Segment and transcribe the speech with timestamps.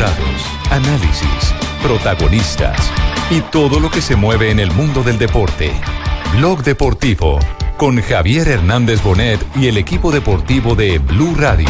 [0.00, 2.90] Resultados, análisis, protagonistas
[3.30, 5.72] y todo lo que se mueve en el mundo del deporte.
[6.36, 7.38] Blog Deportivo
[7.76, 11.68] con Javier Hernández Bonet y el equipo deportivo de Blue Radio.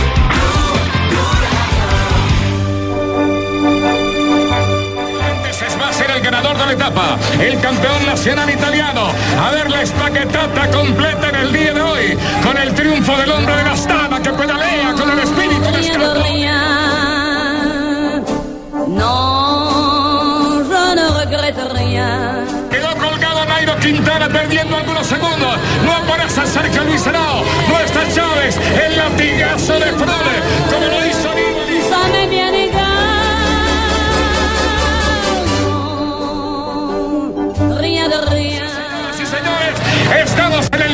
[6.70, 9.08] etapa, el campeón nacional italiano.
[9.40, 13.56] A ver la espaquetata completa en el día de hoy, con el triunfo del hombre
[13.56, 14.79] de la Astana que pedalea
[23.92, 25.58] Quintana perdiendo algunos segundos.
[25.84, 27.42] No aparece cerca Luis Henao.
[27.68, 28.56] No está Chávez.
[28.56, 30.36] El latigazo de Frode.
[30.70, 31.28] Como lo hizo
[37.80, 38.62] Rien de rien.
[39.16, 40.89] Sí, señores, estamos en el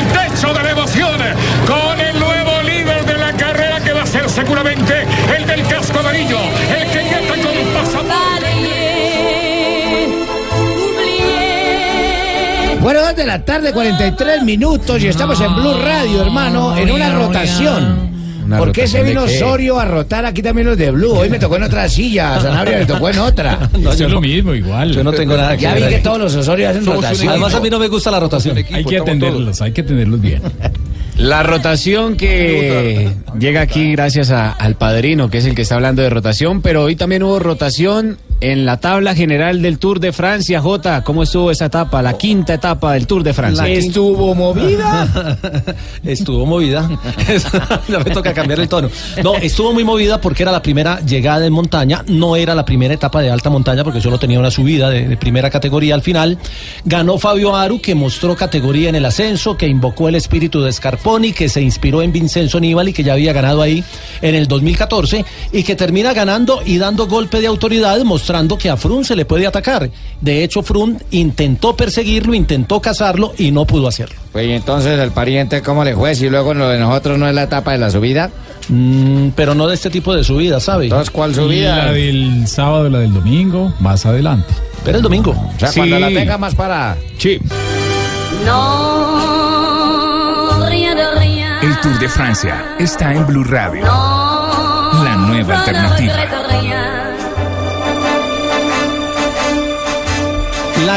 [12.87, 17.13] Bueno, dos de la tarde, 43 minutos y estamos en Blue Radio, hermano, en una
[17.13, 18.11] rotación.
[18.45, 19.23] ¿Una ¿Por qué se vino?
[19.23, 21.11] Osorio a rotar aquí también los de Blue?
[21.11, 23.69] Hoy me tocó en otra silla, a Sanabria me tocó en otra.
[23.77, 24.93] No, yo lo mismo, igual.
[24.93, 27.27] Yo no tengo nada que Ya vi que todos los Osorios hacen rotación.
[27.27, 28.55] Además a mí no me gusta la rotación.
[28.55, 30.41] Hay que atenderlos, hay que atenderlos bien.
[31.17, 36.03] La rotación que llega aquí gracias a- al padrino, que es el que está hablando
[36.03, 40.61] de rotación, pero hoy también hubo rotación en la tabla general del Tour de Francia.
[40.61, 42.01] Jota, ¿cómo estuvo esa etapa?
[42.01, 43.63] La quinta etapa del Tour de Francia.
[43.63, 45.37] La Estuvo movida.
[46.03, 46.87] Estuvo movida.
[47.87, 48.89] ya me toca cambiar el tono.
[49.23, 52.03] No, estuvo muy movida porque era la primera llegada en montaña.
[52.07, 55.17] No era la primera etapa de alta montaña porque solo tenía una subida de, de
[55.17, 56.37] primera categoría al final.
[56.85, 61.33] Ganó Fabio Aru, que mostró categoría en el ascenso, que invocó el espíritu de Scarponi,
[61.33, 63.83] que se inspiró en Vincenzo Nibali, que ya había ganado ahí
[64.21, 68.26] en el 2014, y que termina ganando y dando golpe de autoridad, mostrando
[68.57, 69.89] que a Frun se le puede atacar.
[70.21, 74.15] De hecho, Frun intentó perseguirlo, intentó cazarlo y no pudo hacerlo.
[74.31, 76.13] Pues y entonces el pariente, ¿cómo le fue?
[76.15, 78.29] Si luego lo de nosotros no es la etapa de la subida.
[78.69, 80.85] Mm, pero no de este tipo de subida, ¿sabe?
[80.85, 81.85] Entonces, ¿cuál Y subida?
[81.85, 84.53] la del sábado, la del domingo, más adelante.
[84.83, 85.31] Pero el domingo.
[85.31, 85.79] O sea, Sí.
[85.79, 86.97] cuando la tenga más para...
[87.17, 87.39] Sí.
[90.97, 91.47] De rien.
[91.61, 93.85] El Tour de Francia está en Blue Radio.
[93.85, 96.13] Non, La nueva alternativa.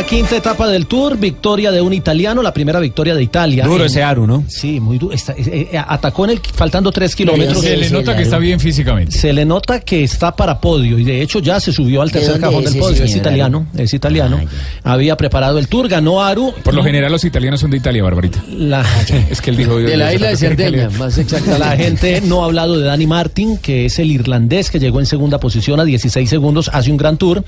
[0.00, 3.66] La quinta etapa del Tour, victoria de un italiano, la primera victoria de Italia.
[3.66, 4.44] Duro En- ese Aru, ¿no?
[4.48, 5.14] Sí, muy duro.
[5.14, 7.60] Está- eh, eh, atacó en el faltando tres kilómetros.
[7.60, 9.12] Se le nota que está bien físicamente.
[9.14, 12.40] Se le nota que está para podio y de hecho ya se subió al tercer
[12.40, 13.04] cajón del podio.
[13.04, 14.40] Es italiano, es italiano.
[14.84, 16.54] Ah, Había preparado el Tour, ganó Aru.
[16.64, 18.42] Por lo general los italianos son de Italia, Barbarita.
[18.48, 18.82] La,
[19.30, 19.76] Es que él dijo...
[19.76, 21.58] De la isla de Cerdeña, más exacta.
[21.58, 25.04] La gente no ha hablado de Danny Martin, que es el irlandés que llegó en
[25.04, 27.44] segunda posición a 16 segundos, hace un gran tour.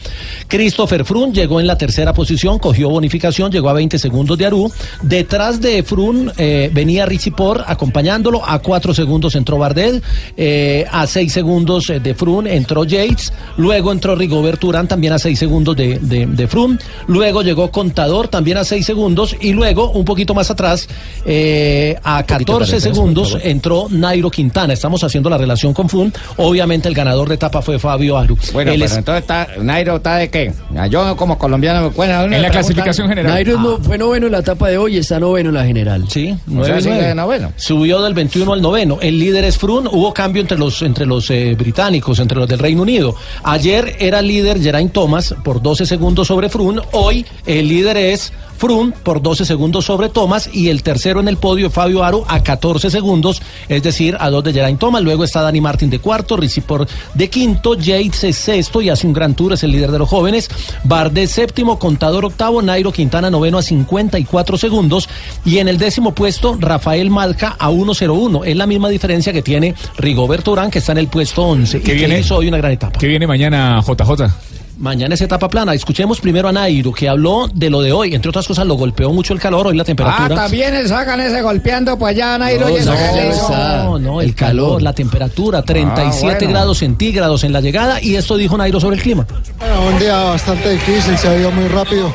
[0.49, 4.71] Christopher Froome llegó en la tercera posición, cogió bonificación, llegó a 20 segundos de Aru.
[5.03, 10.03] Detrás de Froome eh, venía Richie Porte acompañándolo, a 4 segundos entró Bardet,
[10.37, 15.19] eh, a 6 segundos eh, de Froome entró Yates, luego entró Rigobert Urán también a
[15.19, 19.91] 6 segundos de, de, de Froome, luego llegó Contador también a 6 segundos y luego
[19.93, 20.89] un poquito más atrás
[21.25, 24.73] eh, a 14 segundos entró Nairo Quintana.
[24.73, 26.13] Estamos haciendo la relación con Froome.
[26.37, 28.37] Obviamente el ganador de etapa fue Fabio Aru.
[28.53, 30.53] Bueno, Él pero es- entonces está, Nairo está de qué?
[30.91, 31.91] Yo como colombiano me
[32.25, 33.33] En la clasificación general.
[33.33, 36.05] Nairo no- fue noveno en la etapa de hoy y está noveno en la general.
[36.09, 37.53] Sí, O sea, noveno.
[37.57, 38.99] Subió del 21 al noveno.
[39.01, 39.89] El líder es Froome.
[39.93, 43.15] Hubo cambio entre los, entre los eh, británicos, entre los del Reino Unido.
[43.43, 46.83] Ayer era líder Geraint Thomas por 12 segundos sobre Froome.
[46.93, 51.37] Hoy el líder es Froome por 12 segundos sobre Thomas y el tercero en el
[51.37, 55.03] podio es Fabio Aro a 14 segundos, es decir, a dos de Geraint Thomas.
[55.03, 59.05] Luego está Dani Martin de cuarto, Rizzi por de quinto, Yates es sexto y hace
[59.09, 60.49] un gran tour, es el líder de los jóvenes.
[60.85, 61.77] Bardet séptimo,
[62.13, 65.09] Octavo, Nairo Quintana noveno a 54 segundos
[65.45, 68.43] y en el décimo puesto Rafael Malca a 1.01.
[68.47, 71.81] Es la misma diferencia que tiene Rigoberto Urán que está en el puesto 11 y
[71.81, 72.21] ¿Qué que viene?
[72.21, 72.99] hizo hoy una gran etapa.
[72.99, 74.52] ¿Qué viene mañana, JJ?
[74.83, 75.75] Mañana es etapa plana.
[75.75, 78.17] Escuchemos primero a Nairo, que habló de lo de hoy.
[78.17, 80.35] Entre otras cosas, lo golpeó mucho el calor, hoy la Ah, temperatura.
[80.35, 83.43] también el sacan ese golpeando, pues ya Nairo No, y no, que le hizo.
[83.43, 83.85] está.
[83.85, 84.83] No, no, el, El calor, calor.
[84.83, 86.51] la temperatura, 37 bueno.
[86.51, 88.03] grados centígrados en la llegada.
[88.03, 89.25] Y esto dijo Nairo sobre el clima.
[89.61, 92.13] Bueno, un día bastante difícil, se ha ido muy rápido,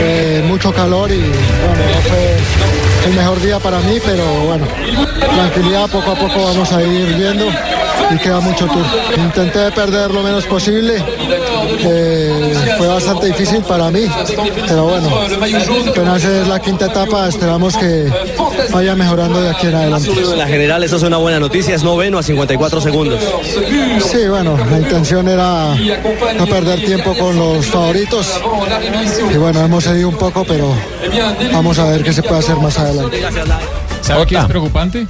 [0.00, 2.36] eh, mucho calor y bueno, no fue
[3.06, 4.66] el mejor día para mí, pero bueno,
[5.20, 7.46] tranquilidad, poco a poco vamos a ir viendo
[8.10, 8.84] y queda mucho tour.
[9.16, 11.02] Intenté perder lo menos posible,
[12.78, 14.06] fue bastante difícil para mí,
[14.66, 15.08] pero bueno,
[15.88, 18.10] apenas es la quinta etapa, esperamos que,
[18.72, 20.10] vaya mejorando de aquí en adelante.
[20.10, 23.20] En la general, esa es una buena noticia, es noveno a 54 segundos.
[24.10, 25.74] Sí, bueno, la intención era
[26.36, 28.40] no perder tiempo con los favoritos.
[29.32, 30.74] Y bueno, hemos seguido un poco, pero
[31.52, 33.22] vamos a ver qué se puede hacer más adelante.
[34.00, 35.06] ¿Sabe qué es preocupante?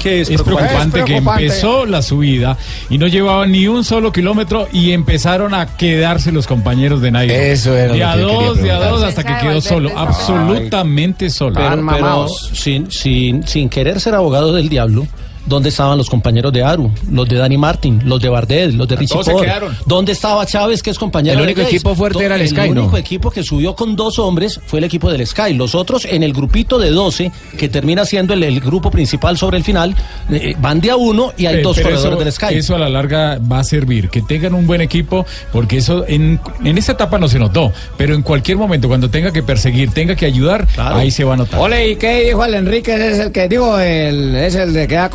[0.00, 1.04] ¿Qué es Es preocupante?
[1.04, 2.56] que empezó la subida
[2.88, 7.34] y no llevaban ni un solo kilómetro y empezaron a quedarse los compañeros de Nairo.
[7.34, 9.90] Eso era De lo a que dos, de a dos, hasta que quedó solo.
[9.96, 11.54] Absolutamente solo.
[11.56, 15.06] Pero, pero sin, sin, sin querer ser abogado del diablo,
[15.46, 16.90] ¿dónde estaban los compañeros de Aru?
[17.10, 19.46] Los de Dani Martin, los de Bardet, los de Richie Todos se Porte?
[19.46, 19.76] quedaron.
[19.86, 22.82] ¿Dónde estaba Chávez, que es compañero El único equipo fuerte era el Sky, El ¿no?
[22.82, 25.54] único equipo que subió con dos hombres fue el equipo del Sky.
[25.54, 29.56] Los otros, en el grupito de 12, que termina siendo el, el grupo principal sobre
[29.58, 29.94] el final,
[30.30, 32.54] eh, van de a uno y hay dos pero corredores eso, del Sky.
[32.54, 36.40] Eso a la larga va a servir, que tengan un buen equipo, porque eso en,
[36.64, 40.14] en esta etapa no se notó, pero en cualquier momento, cuando tenga que perseguir, tenga
[40.14, 41.60] que ayudar, ahí se va a notar.
[41.60, 42.94] Ole, ¿y qué dijo el Enrique?
[42.94, 45.08] Es el que digo, el, es el de que da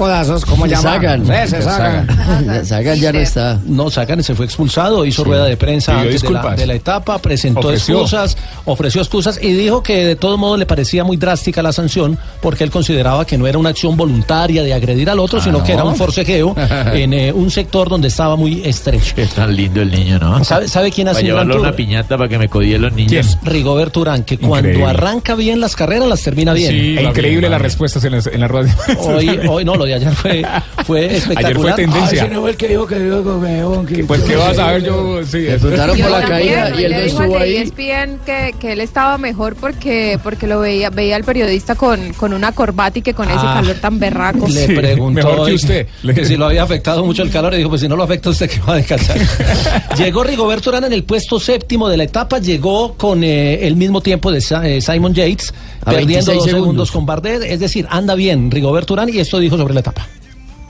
[0.47, 0.81] ¿cómo llama?
[0.81, 1.31] Sagan.
[1.31, 2.65] Ese Sagan.
[2.65, 3.59] Sagan ya no está.
[3.65, 6.59] No, Sagan se fue expulsado, hizo rueda de prensa Pidió antes de la, disculpas.
[6.59, 7.95] de la etapa, presentó Ofreció.
[8.01, 12.17] excusas, ofreció excusas y dijo que de todos modos le parecía muy drástica la sanción
[12.41, 15.59] porque él consideraba que no era una acción voluntaria de agredir al otro, Ah, sino
[15.59, 15.63] ¿no?
[15.63, 16.55] que era un forcejeo
[16.93, 19.13] en eh, un sector donde estaba muy estrecho.
[19.17, 20.43] Es tan lindo el niño, ¿no?
[20.43, 23.37] ¿Sabe, sabe quién hace un gran una piñata para que me codíen los niños.
[23.43, 24.85] Rigoberto Urán, que cuando Increíble.
[24.89, 26.71] arranca bien las carreras las termina bien.
[26.71, 28.73] Sí, increíble las respuestas en, las- en la rueda.
[28.87, 30.43] de- Hoy, hoy no, lo de ayer fue,
[30.85, 31.45] fue espectacular.
[31.45, 32.23] Ayer fue tendencia.
[32.23, 34.83] Ese no fue el que dijo que dijo con que Pues qué vas a ver
[34.83, 35.39] yo, sí.
[35.39, 37.55] Le preguntaron por la caída y él no estuvo ahí.
[37.57, 42.33] ESPN que, que él estaba mejor porque porque lo veía veía al periodista con, con
[42.33, 43.55] una corbata y que con ese Ah.
[43.61, 44.47] calor tan berraco.
[44.47, 45.87] Le preguntó mejor que usted.
[46.15, 48.29] que si lo había afectado mucho el calor y dijo, pues si no lo afecta
[48.29, 49.17] usted que va a descansar.
[49.97, 54.01] llegó Rigoberto Urán en el puesto séptimo de la etapa, llegó con eh, el mismo
[54.01, 55.53] tiempo de Sa- eh, Simon Yates,
[55.85, 56.61] perdiendo 26 dos segundos.
[56.63, 56.91] segundos.
[56.91, 60.07] con Bardet, es decir, anda bien Rigoberto Urán y esto dijo sobre la etapa.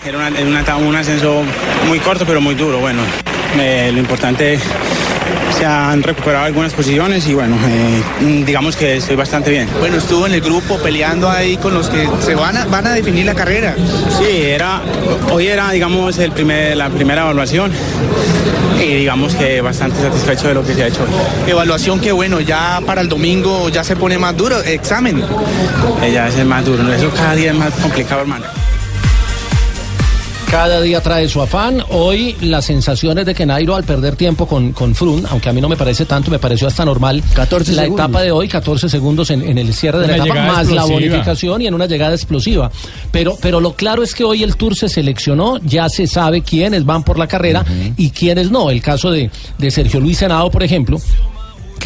[0.05, 1.41] Era una- un ascenso
[1.87, 2.79] muy corto pero muy duro.
[2.79, 3.01] Bueno,
[3.59, 4.59] eh, lo importante
[5.57, 9.67] se han recuperado algunas posiciones y bueno, eh, digamos que estoy bastante bien.
[9.79, 12.91] Bueno, estuvo en el grupo peleando ahí con los que se van a, van a
[12.91, 13.75] definir la carrera.
[14.17, 14.81] Sí, era,
[15.31, 17.71] hoy era digamos el primer, la primera evaluación
[18.81, 21.51] y digamos que bastante satisfecho de lo que se ha hecho hoy.
[21.51, 24.61] Evaluación que bueno, ya para el domingo ya se pone más duro.
[24.61, 25.23] Examen.
[26.01, 28.45] Eh, ya es el más duro, eso cada día es más complicado hermano.
[30.55, 31.83] Cada día trae su afán.
[31.89, 35.59] Hoy las sensaciones de que Nairo al perder tiempo con, con Frun, aunque a mí
[35.59, 37.21] no me parece tanto, me pareció hasta normal.
[37.33, 38.05] 14 la segundos.
[38.05, 40.85] etapa de hoy, 14 segundos en, en el cierre de la etapa, llegada más la
[40.85, 42.71] bonificación y en una llegada explosiva.
[43.11, 46.85] Pero, pero lo claro es que hoy el Tour se seleccionó, ya se sabe quiénes
[46.85, 47.65] van por la carrera
[47.97, 48.69] y quiénes no.
[48.69, 51.01] El caso de, de Sergio Luis Senado, por ejemplo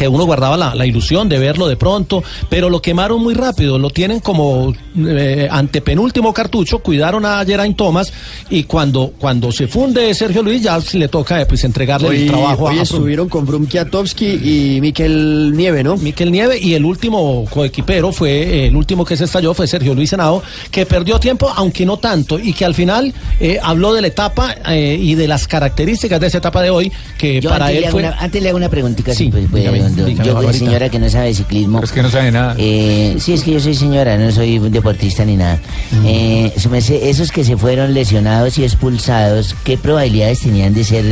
[0.00, 3.78] que uno guardaba la, la ilusión de verlo de pronto, pero lo quemaron muy rápido,
[3.78, 8.10] lo tienen como eh, antepenúltimo cartucho, cuidaron a Geraint Thomas
[8.48, 12.28] y cuando, cuando se funde Sergio Luis ya le toca eh, pues entregarle Hoy, el
[12.28, 15.98] trabajo hoy a estuvieron con Brum Kiatowski y Miquel Nieve, ¿no?
[15.98, 19.94] Miquel Nieve y el último coequipero fue eh, el último que se estalló fue Sergio
[19.94, 24.00] Luis Senado que perdió tiempo aunque no tanto y que al final eh, habló de
[24.00, 27.66] la etapa eh, y de las características de esa etapa de hoy que Yo para
[27.66, 29.12] antes, él le hago fue una, antes le hago una preguntita.
[29.12, 30.64] Sí, si, pues, pues, don- dígame, yo, Barbarita.
[30.64, 31.82] señora que no sabe ciclismo.
[31.82, 32.54] Es que no sabe nada.
[32.58, 35.58] Eh, sí, es que yo soy señora, no soy deportista ni nada.
[35.92, 36.06] Mm.
[36.06, 36.52] Eh,
[37.02, 41.04] esos que se fueron lesionados y expulsados, ¿qué probabilidades tenían de ser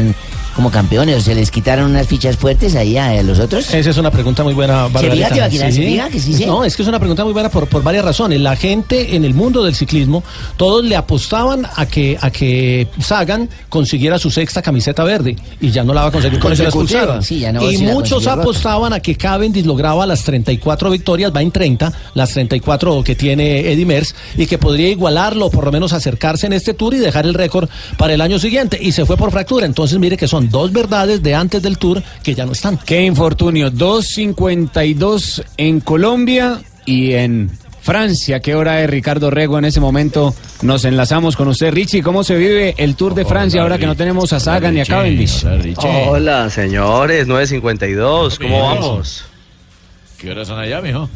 [0.58, 1.16] como campeones?
[1.18, 3.72] ¿O se les quitaron unas fichas fuertes ahí a, a los otros?
[3.72, 5.14] Esa es una pregunta muy buena, Barbarita.
[5.14, 5.70] fija, Tibaquirá?
[5.70, 6.46] ¿Se fija que sí, sí?
[6.46, 8.40] No, es que es una pregunta muy buena por, por varias razones.
[8.40, 10.24] La gente en el mundo del ciclismo,
[10.56, 15.84] todos le apostaban a que, a que Sagan consiguiera su sexta camiseta verde y ya
[15.84, 17.02] no la va a conseguir con eso la Consecutiva.
[17.02, 17.22] expulsaron.
[17.22, 21.30] Sí, ya no va a y muchos apostaban a que Cavendish lograba las 34 victorias,
[21.32, 25.70] va en 30, las 34 que tiene Eddie Merckx y que podría igualarlo por lo
[25.70, 29.06] menos acercarse en este tour y dejar el récord para el año siguiente y se
[29.06, 29.64] fue por fractura.
[29.64, 32.78] Entonces mire que son dos verdades de antes del tour que ya no están.
[32.78, 33.70] Qué infortunio.
[33.70, 37.50] 2.52 en Colombia y en
[37.80, 38.40] Francia.
[38.40, 40.34] ¿Qué hora es Ricardo Rego en ese momento?
[40.62, 41.72] Nos enlazamos con usted.
[41.72, 44.80] Richie, ¿cómo se vive el Tour de Francia ahora que no tenemos a Sagan ni
[44.80, 45.44] a Cavendish?
[45.84, 49.24] Hola, señores, 9.52, ¿cómo vamos?
[50.18, 51.08] ¿Qué horas son allá, mijo?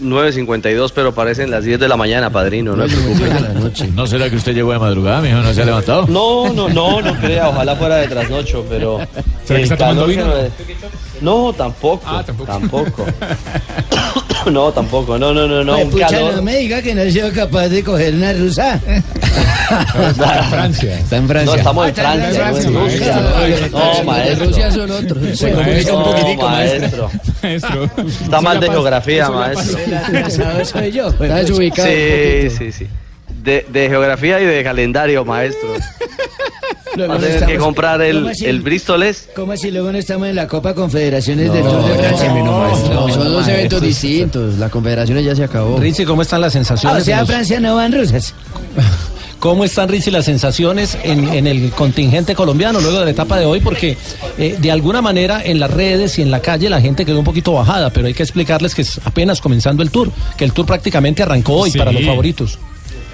[0.00, 3.88] 9.52, pero parecen las 10 de la mañana, padrino, no se preocupe.
[3.94, 5.38] ¿No será que usted llegó de madrugada, mijo?
[5.38, 6.06] ¿No se ha levantado?
[6.06, 9.00] No, no, no, no crea, ojalá fuera de trasnocho, pero...
[9.44, 10.24] ¿Será que está tomando vino?
[11.20, 12.06] No, tampoco,
[12.46, 13.06] tampoco.
[14.50, 16.36] No, tampoco, no, no, no, no, un calor.
[16.36, 18.80] no me diga que no he sido capaz de coger una rusa.
[20.10, 20.98] Está en Francia.
[20.98, 21.52] Está en Francia.
[21.52, 23.20] No, estamos en Ah, está en Francia, no en Rusia.
[23.38, 23.78] maestro.
[23.78, 24.46] No, maestro.
[24.46, 25.38] Rusia son otros.
[25.38, 27.10] Se comunica un No, poquitico, maestro.
[27.42, 27.90] Maestro.
[28.22, 29.78] Está mal de geografía, maestro.
[30.64, 31.08] Soy yo.
[31.08, 31.88] Está desubicado.
[31.88, 32.86] un Sí, sí, sí.
[33.42, 35.68] De, de geografía y de calendario, maestro.
[36.96, 38.46] Luego Va a no tener que comprar ¿Cómo el, así?
[38.46, 39.28] el Brístoles.
[39.36, 42.32] ¿Cómo así luego no estamos en la Copa Confederaciones del Tour de Francia?
[42.32, 43.54] No, son dos maestro.
[43.54, 44.58] eventos distintos.
[44.58, 45.78] La confederación ya se acabó.
[45.78, 47.02] Richie, ¿cómo están las Ah, sensaciones?
[47.02, 48.34] o sea, de a los- Francia no van rusas.
[49.38, 53.46] ¿Cómo están, Richie, las sensaciones en, en el contingente colombiano luego de la etapa de
[53.46, 53.60] hoy?
[53.60, 53.96] Porque
[54.36, 57.24] eh, de alguna manera en las redes y en la calle la gente quedó un
[57.24, 60.66] poquito bajada, pero hay que explicarles que es apenas comenzando el tour, que el tour
[60.66, 61.78] prácticamente arrancó hoy Sí.
[61.78, 62.58] para los favoritos.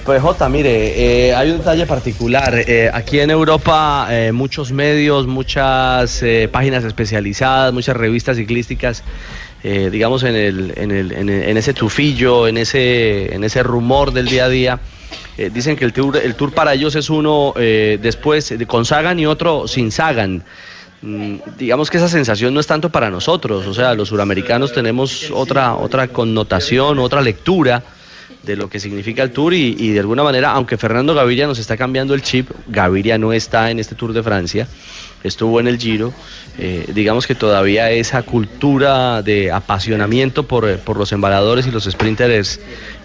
[0.04, 2.54] Pues Jota, mire, eh, hay un detalle particular.
[2.66, 9.02] Eh, aquí en Europa eh, muchos medios, muchas eh, páginas especializadas, muchas revistas ciclísticas,
[9.62, 14.12] digamos en, el, en, el, en, el- en ese tufillo, en ese, en ese rumor
[14.12, 14.78] del día a día,
[15.52, 19.24] dicen que el tour, el tour para ellos es uno después de- con Sagan y
[19.24, 20.44] otro sin Sagan.
[21.00, 25.30] Mm, digamos que esa sensación no es tanto para nosotros, o sea, los suramericanos tenemos
[25.32, 27.82] otra, otra connotación, otra lectura
[28.44, 31.76] de lo que significa el Tour y, de alguna manera, aunque Fernando Gaviria nos está
[31.76, 34.68] cambiando el chip, Gaviria no está en este Tour de Francia,
[35.22, 36.12] estuvo en el Giro,
[36.58, 41.84] eh, digamos que todavía esa cultura de apasionamiento por, eh, por los embaladores y los
[41.84, 42.60] sprinters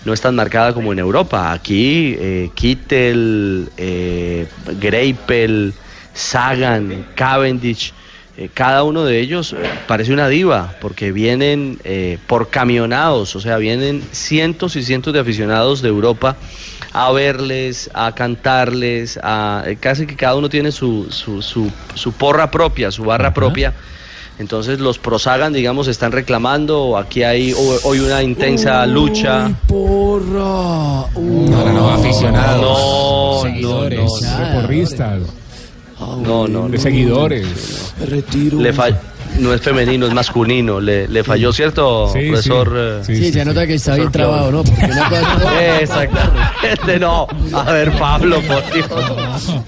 [0.05, 1.51] no es tan marcada como en Europa.
[1.51, 4.48] Aquí eh, Kittel, eh,
[4.79, 5.74] Greipel,
[6.13, 7.93] Sagan, Cavendish,
[8.39, 13.41] eh, cada uno de ellos eh, parece una diva porque vienen eh, por camionados, o
[13.41, 16.38] sea, vienen cientos y cientos de aficionados de Europa
[16.93, 22.12] a verles, a cantarles, a eh, casi que cada uno tiene su, su, su, su
[22.13, 23.74] porra propia, su barra propia.
[24.39, 29.51] Entonces los prosagan, digamos, están reclamando, aquí hay ho- hoy una intensa lucha.
[29.67, 30.39] Porra.
[31.13, 32.79] No, no, aficionados.
[32.79, 34.00] No, no, seguidores.
[34.24, 35.19] no, De porristas,
[35.99, 36.81] no, no, de no.
[36.83, 37.93] seguidores.
[37.99, 38.59] Me retiro.
[38.59, 38.97] Le fall-
[39.37, 40.79] no es femenino, es masculino.
[40.81, 42.29] Le, le falló, ¿cierto, Sí, sí.
[42.29, 42.73] profesor?
[42.75, 42.99] eh?
[43.05, 44.63] Sí, Sí, se nota que está bien trabado, ¿no?
[44.63, 47.27] Porque una cosa- Exactamente, no.
[47.53, 48.87] A ver, Pablo, por Dios.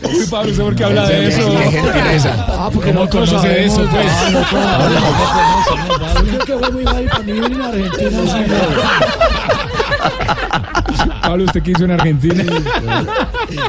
[0.03, 1.49] Uy, Pablo, ¿usted por qué habla de eso?
[1.51, 2.45] Qué gentileza.
[2.49, 4.07] Ah, porque ¿Cómo nosotros conoce de eso, pues?
[4.09, 6.25] Ah, no, claro.
[6.25, 8.19] Yo creo que fue muy mal para mí en Argentina.
[11.21, 12.43] Pablo, ¿usted qué hizo en Argentina?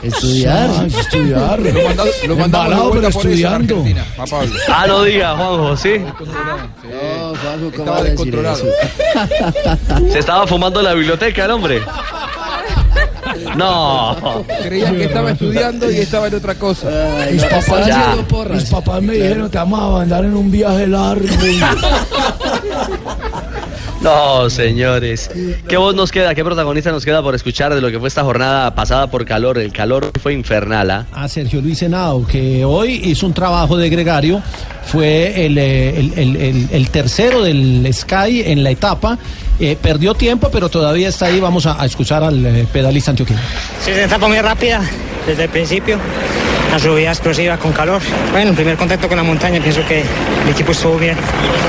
[0.03, 0.71] Estudiar.
[0.73, 1.59] Ah, estudiar.
[1.61, 3.75] Lo manda- lo mandamos Embalado, vuelta pero estudiando.
[3.77, 4.51] Argentina, a Pablo.
[4.69, 5.99] Ah, no diga, Juanjo, ¿sí?
[5.99, 6.09] No,
[7.37, 8.65] Juanjo, ¿cómo Estaba va a decir descontrolado.
[8.65, 10.13] eso?
[10.13, 11.81] Se estaba fumando en la biblioteca el hombre.
[13.57, 14.45] No.
[14.63, 16.89] Creía que estaba estudiando y estaba en otra cosa.
[17.23, 18.15] Ay, Mis papás, ya.
[18.29, 18.61] porras.
[18.61, 21.25] mis papás me dijeron, te vamos a mandar en un viaje largo.
[24.03, 25.31] No, señores.
[25.69, 26.35] ¿Qué voz nos queda?
[26.35, 29.59] ¿Qué protagonista nos queda por escuchar de lo que fue esta jornada pasada por calor?
[29.59, 31.07] El calor fue infernal, ¿ah?
[31.13, 34.43] a Sergio Luis Henao, que hoy hizo un trabajo de gregario,
[34.85, 39.19] fue el, eh, el- el- el- el tercero del Sky en la etapa,
[39.61, 43.39] eh, perdió tiempo, pero todavía está ahí, vamos a, a escuchar al eh, pedalista antioqueño.
[43.85, 44.83] Sí, es una etapa muy rápida
[45.27, 45.99] desde el principio.
[46.73, 48.01] Una subida explosiva con calor.
[48.31, 51.19] Bueno, el primer contacto con la montaña, pienso que el equipo estuvo bien.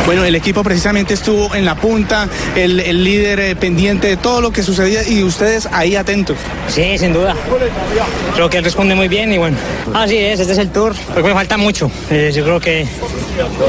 [0.06, 4.40] Bueno, el equipo precisamente estuvo en la punta, el, el líder eh, pendiente de todo
[4.40, 6.38] lo que sucedía y ustedes ahí atentos.
[6.70, 7.36] Sí, sin duda.
[8.34, 9.58] Creo que él responde muy bien y bueno.
[9.94, 10.96] Así es, este es el tour.
[11.14, 11.92] Porque me falta mucho.
[12.10, 12.88] Eh, yo creo que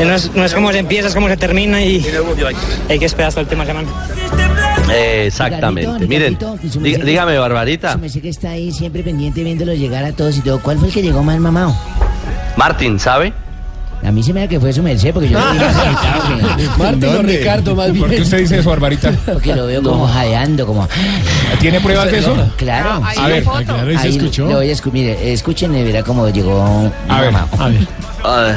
[0.06, 2.06] no es, no es como se empieza, es como se termina y
[2.88, 3.88] hay que esperar hasta la última semana.
[4.92, 6.06] Exactamente.
[6.06, 7.92] Miren, dí- dígame, Barbarita.
[7.92, 10.60] Su merced que está ahí siempre pendiente viéndolos llegar a todos y todo.
[10.60, 11.74] ¿Cuál fue el que llegó más mamado?
[12.56, 13.32] Martín, ¿sabe?
[14.04, 16.56] A mí se me da que fue su merced porque yo lo vi más agitado
[16.56, 18.22] que- Martín o Ricardo, más ¿Por qué bien.
[18.22, 19.10] usted dice eso, Barbarita?
[19.32, 20.86] Porque lo veo como jadeando, como...
[21.58, 22.36] ¿Tiene pruebas de eso?
[22.58, 23.00] Claro.
[23.02, 24.46] Ahí A ver, claro, ¿y se Ahí escuchó?
[24.46, 27.62] lo voy a escu- mire, escuchen y verá cómo llegó A ver, mamado.
[27.64, 27.88] A ver.
[28.24, 28.56] A ver.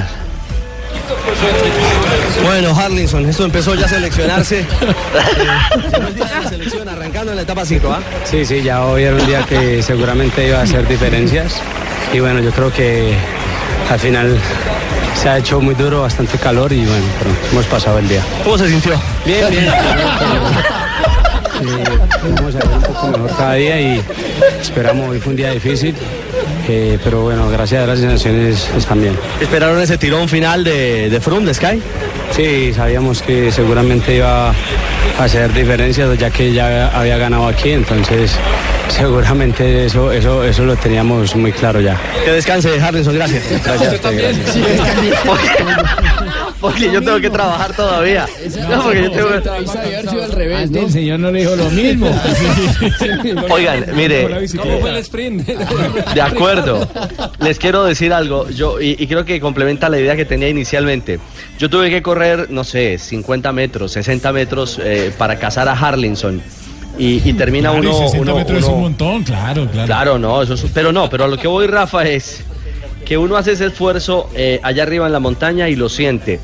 [2.44, 4.66] Bueno, Harlinson, esto empezó ya a seleccionarse.
[5.18, 8.00] Eh, llegó el día de la selección arrancando en la etapa 5, ¿ah?
[8.24, 11.56] Sí, sí, ya hoy era un día que seguramente iba a hacer diferencias
[12.14, 13.14] y bueno, yo creo que
[13.90, 14.38] al final
[15.22, 18.22] se ha hecho muy duro, bastante calor y bueno, pero hemos pasado el día.
[18.44, 19.00] ¿Cómo se sintió?
[19.26, 19.68] Bien, bien.
[22.36, 24.04] Vamos a ver un poco mejor cada día y
[24.62, 25.96] esperamos, hoy fue un día difícil,
[26.70, 29.18] eh, pero bueno, gracias a las sensaciones están bien.
[29.40, 31.82] ¿Esperaron ese tirón final de, de Froome, de Sky?
[32.32, 34.54] Sí, sabíamos que seguramente iba a
[35.20, 38.32] hacer diferencias ya que ya había ganado aquí, entonces
[38.90, 42.00] seguramente eso, eso, eso lo teníamos muy claro ya.
[42.24, 43.44] Que descanse, Harlinson, gracias.
[43.64, 44.58] Gracias gracias.
[46.62, 48.26] porque yo tengo que trabajar todavía.
[48.70, 50.56] No, porque yo tengo que...
[50.56, 52.10] Antes el señor no le dijo lo mismo.
[53.50, 55.48] Oigan, mire, ¿Cómo fue el sprint?
[56.14, 56.88] De acuerdo.
[57.40, 61.20] Les quiero decir algo, yo y, y creo que complementa la idea que tenía inicialmente.
[61.60, 66.42] Yo tuve que correr, no sé, 50 metros, 60 metros eh, para cazar a Harlinson.
[66.98, 69.86] Y, y termina Claro, y uno, 60 uno- metros es un montón, claro, claro.
[69.86, 72.42] Claro, no, eso es, pero no, pero a lo que voy, Rafa, es
[73.06, 76.40] que uno hace ese esfuerzo eh, allá arriba en la montaña y lo siente.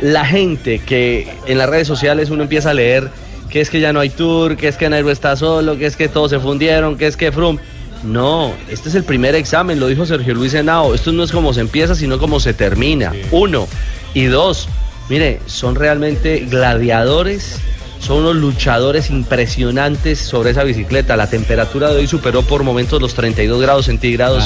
[0.00, 3.08] La gente que en las redes sociales uno empieza a leer
[3.50, 5.96] que es que ya no hay tour, que es que Nairo está solo, que es
[5.96, 7.58] que todos se fundieron, que es que Froome.
[8.04, 10.94] No, este es el primer examen, lo dijo Sergio Luis Henao.
[10.94, 13.12] Esto no es como se empieza, sino como se termina.
[13.32, 13.66] Uno.
[14.14, 14.68] Y dos,
[15.08, 17.58] mire, son realmente gladiadores
[18.00, 21.16] son unos luchadores impresionantes sobre esa bicicleta.
[21.16, 24.44] La temperatura de hoy superó por momentos los 32 grados centígrados.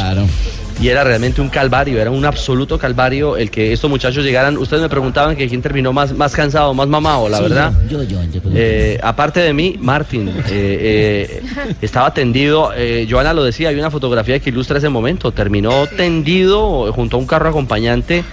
[0.80, 4.56] Y era realmente un calvario, era un absoluto calvario el que estos muchachos llegaran.
[4.56, 7.72] Ustedes me preguntaban que quién terminó más, más cansado, más mamado, la Sí, verdad.
[7.88, 8.40] Yo, yo, yo.
[8.54, 11.42] Eh, aparte de mí, Martín eh, eh,
[11.80, 12.72] estaba tendido.
[12.74, 15.30] eh, Joana lo decía, hay una fotografía que ilustra ese momento.
[15.30, 18.24] Terminó tendido junto a un carro acompañante,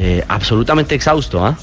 [0.00, 1.44] eh, absolutamente exhausto.
[1.44, 1.56] ¿ah?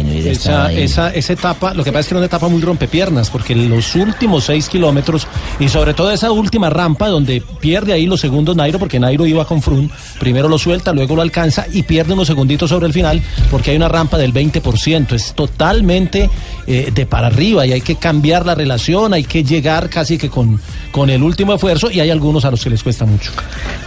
[0.00, 3.52] Esa, esa, esa etapa, lo que pasa es que era una etapa muy rompepiernas, porque
[3.52, 5.26] en los últimos seis kilómetros,
[5.58, 9.44] y sobre todo esa última rampa donde pierde ahí los segundos Nairo, porque Nairo iba
[9.44, 13.22] con Frun, primero lo suelta, luego lo alcanza y pierde unos segunditos sobre el final,
[13.50, 16.30] porque hay una rampa del 20%, es totalmente
[16.66, 20.28] eh, de para arriba y hay que cambiar la relación, hay que llegar casi que
[20.28, 23.32] con, con el último esfuerzo y hay algunos a los que les cuesta mucho.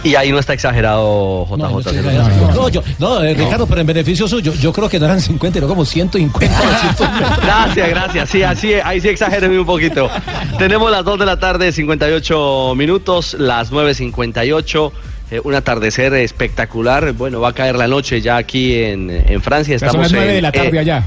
[0.04, 1.56] Y ahí no está exagerado JJ.
[1.56, 5.06] lo No, no, yo, no, eh, Ricardo, pero en beneficio suyo, yo creo que no
[5.06, 6.60] eran 50, no como 150.
[7.42, 8.30] Gracias, gracias.
[8.30, 10.10] Sí, así, ahí sí exageré un poquito.
[10.58, 14.92] Tenemos las 2 de la tarde, 58 minutos, las 9.58.
[15.30, 17.12] eh, un atardecer espectacular.
[17.12, 19.74] Bueno, va a caer la noche ya aquí en, en Francia.
[19.76, 21.04] Ya son Estamos las 9 en, de la tarde eh, allá.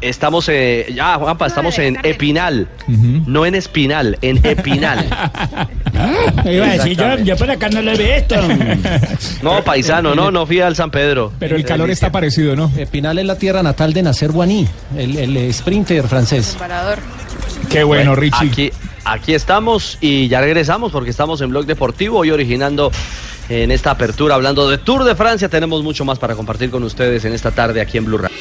[0.00, 2.68] Estamos, eh, ya, Juanpa, estamos en Epinal.
[3.26, 5.06] No en Espinal, en Epinal.
[6.44, 8.36] Me iba a decir, yo, yo por acá no le he visto.
[9.42, 11.32] No, paisano, no, no fui al San Pedro.
[11.38, 12.70] Pero el calor está parecido, ¿no?
[12.76, 16.56] Epinal es la tierra natal de Nasser Guaní, el, el sprinter francés.
[17.70, 18.48] Qué bueno, Richie.
[18.48, 18.72] Aquí,
[19.04, 22.90] aquí estamos y ya regresamos porque estamos en Blog Deportivo y originando
[23.48, 25.48] en esta apertura, hablando de Tour de Francia.
[25.48, 28.36] Tenemos mucho más para compartir con ustedes en esta tarde aquí en Blue Radio.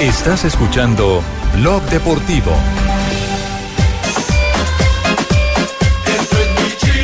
[0.00, 1.24] Estás escuchando
[1.56, 2.52] Blog Deportivo.
[6.06, 7.02] Esto es mi Chile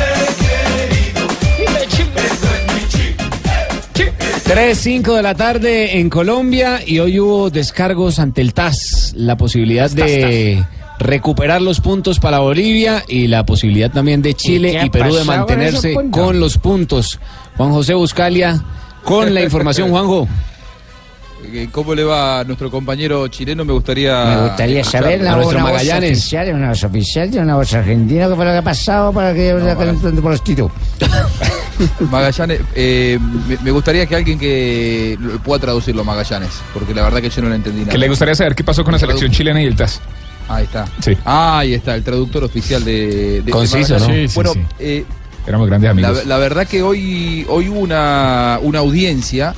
[0.78, 1.26] querido.
[2.14, 4.12] Esto es mi Chile.
[4.44, 9.36] 3, 5 de la tarde en Colombia y hoy hubo descargos ante el TAS, la
[9.36, 10.64] posibilidad de
[10.98, 15.14] recuperar los puntos para Bolivia y la posibilidad también de ¿Y Chile ha y, Perú
[15.14, 17.18] de mantenerse con los puntos.
[17.58, 18.62] Juan José Buscalia
[19.02, 20.28] con la información, Juanjo.
[21.52, 23.64] Eh, ¿Cómo le va a nuestro compañero chileno?
[23.64, 24.24] Me gustaría.
[24.24, 28.44] Me gustaría saber la voz oficial, una voz oficial de una voz argentina, ¿qué fue
[28.44, 30.70] lo que ha pasado para que hable por los títulos?
[32.10, 33.18] Magallanes, eh,
[33.62, 37.56] me, gustaría que alguien que pueda traducirlo, Magallanes, porque la verdad que yo no lo
[37.56, 37.92] entendí nada.
[37.92, 40.00] Que le gustaría saber qué pasó con la selección chilena y el TAS.
[40.48, 40.86] Ahí está.
[41.00, 41.16] Sí.
[41.24, 43.42] Ah, ahí está, el traductor oficial de.
[43.42, 44.06] de- Conciso, de ¿no?
[44.06, 44.22] Magallanes.
[44.22, 44.60] Sí, sí, bueno, sí.
[44.78, 45.04] eh,
[45.48, 46.26] Éramos grandes la, amigos.
[46.26, 49.54] la verdad que hoy, hoy hubo una, una audiencia.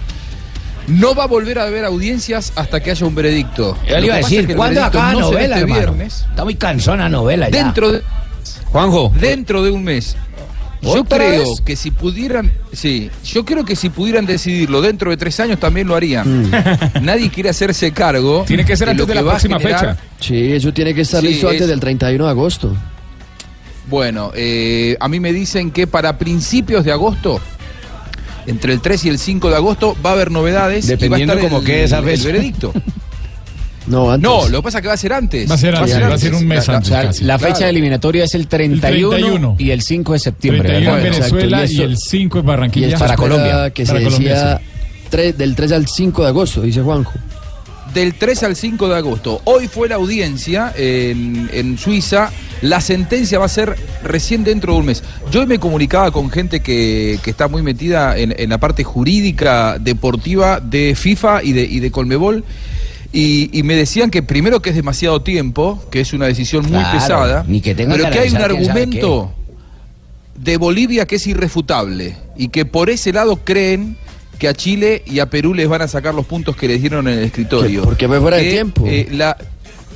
[0.86, 3.76] No va a volver a haber audiencias hasta que haya un veredicto.
[3.88, 5.80] Yo le iba a decir, es que ¿cuándo acaba no novela, este hermano?
[5.94, 6.26] viernes.
[6.30, 7.62] Está muy cansona novela ya.
[7.64, 8.02] Dentro de.
[8.66, 9.12] Juanjo.
[9.20, 10.16] Dentro de un mes.
[10.82, 11.60] Yo ¿Otra creo vez?
[11.60, 15.86] que si pudieran, sí, yo creo que si pudieran decidirlo dentro de tres años también
[15.86, 16.50] lo harían.
[17.02, 18.44] Nadie quiere hacerse cargo.
[18.46, 19.96] Tiene que ser de antes lo de la próxima generar- fecha.
[20.20, 22.74] Sí, eso tiene que estar Sí, listo antes es- del 31 de agosto.
[23.90, 27.40] Bueno, eh, a mí me dicen que para principios de agosto,
[28.46, 30.86] entre el 3 y el 5 de agosto, va a haber novedades.
[30.86, 32.24] Dependiendo y va a estar como el, quede esa el fecha.
[32.24, 32.72] veredicto.
[33.86, 34.22] No, antes.
[34.30, 35.50] No, lo que pasa es que va a ser antes.
[35.50, 37.24] Va a ser antes, va a ser un mes La- la- antes sea, casi.
[37.24, 37.64] la fecha Claro.
[37.64, 39.56] de eliminatoria es el 31, 31.
[39.58, 40.68] y el 5 de septiembre.
[40.68, 41.16] 31 en ¿verdad?
[41.16, 42.86] Exacto, Venezuela y y el 5 en Y Barranquilla.
[42.88, 43.70] esto para espera Colombia.
[43.70, 44.60] Que Para se Colombia, decía
[45.08, 47.14] tres- del 3 al 5 de agosto, dice Juanjo.
[47.94, 49.40] Del 3 al 5 de agosto.
[49.44, 52.30] Hoy fue la audiencia en, en Suiza.
[52.62, 55.02] La sentencia va a ser recién dentro de un mes.
[55.30, 58.84] Yo hoy me comunicaba con gente que, que está muy metida en, en la parte
[58.84, 62.44] jurídica deportiva de FIFA y de, y de Colmebol.
[63.12, 66.78] Y, y me decían que primero que es demasiado tiempo, que es una decisión muy
[66.78, 69.32] Claro, pesada, ni que tenga pero que que hay un argumento
[70.36, 73.96] de Bolivia que es irrefutable y que por ese lado creen
[74.40, 77.06] que a Chile y a Perú les van a sacar los puntos que les dieron
[77.06, 77.82] en el escritorio.
[77.82, 78.84] Que- porque fue fuera de tiempo.
[78.88, 79.36] eh, la,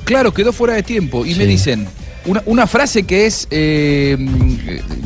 [0.05, 1.25] claro, quedó fuera de tiempo.
[1.25, 1.87] Y me dicen,
[2.25, 4.17] una, una frase que es eh,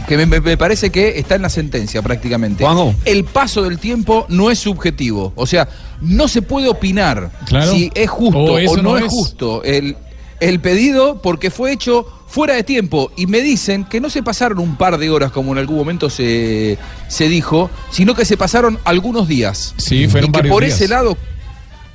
[0.08, 2.66] que me, me parece que está en la sentencia prácticamente.
[3.06, 5.34] El paso del tiempo no es subjetivo.
[5.36, 5.68] O sea,
[6.02, 7.72] no se puede opinar Claro.
[7.72, 9.10] si es justo O o, no, no es es.
[9.10, 9.96] justo el,
[10.40, 13.12] el pedido porque fue hecho fuera de tiempo.
[13.18, 16.10] Y me dicen que no se pasaron un par de horas como en algún momento
[16.10, 19.74] se, se dijo, sino que se pasaron algunos días.
[19.78, 20.76] Sí, fueron y que por días.
[20.76, 21.18] ese lado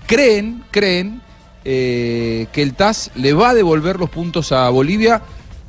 [0.07, 1.23] creen, creen
[1.65, 5.23] eh, que el TAS le va a devolver los puntos a Bolivia.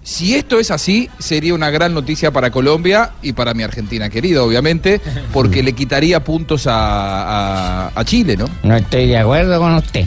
[0.07, 4.43] Si esto es así, sería una gran noticia para Colombia y para mi Argentina querida,
[4.43, 5.01] obviamente,
[5.33, 8.45] porque le quitaría puntos a, a- a Chile, ¿no?
[8.61, 10.05] No estoy de acuerdo con usted.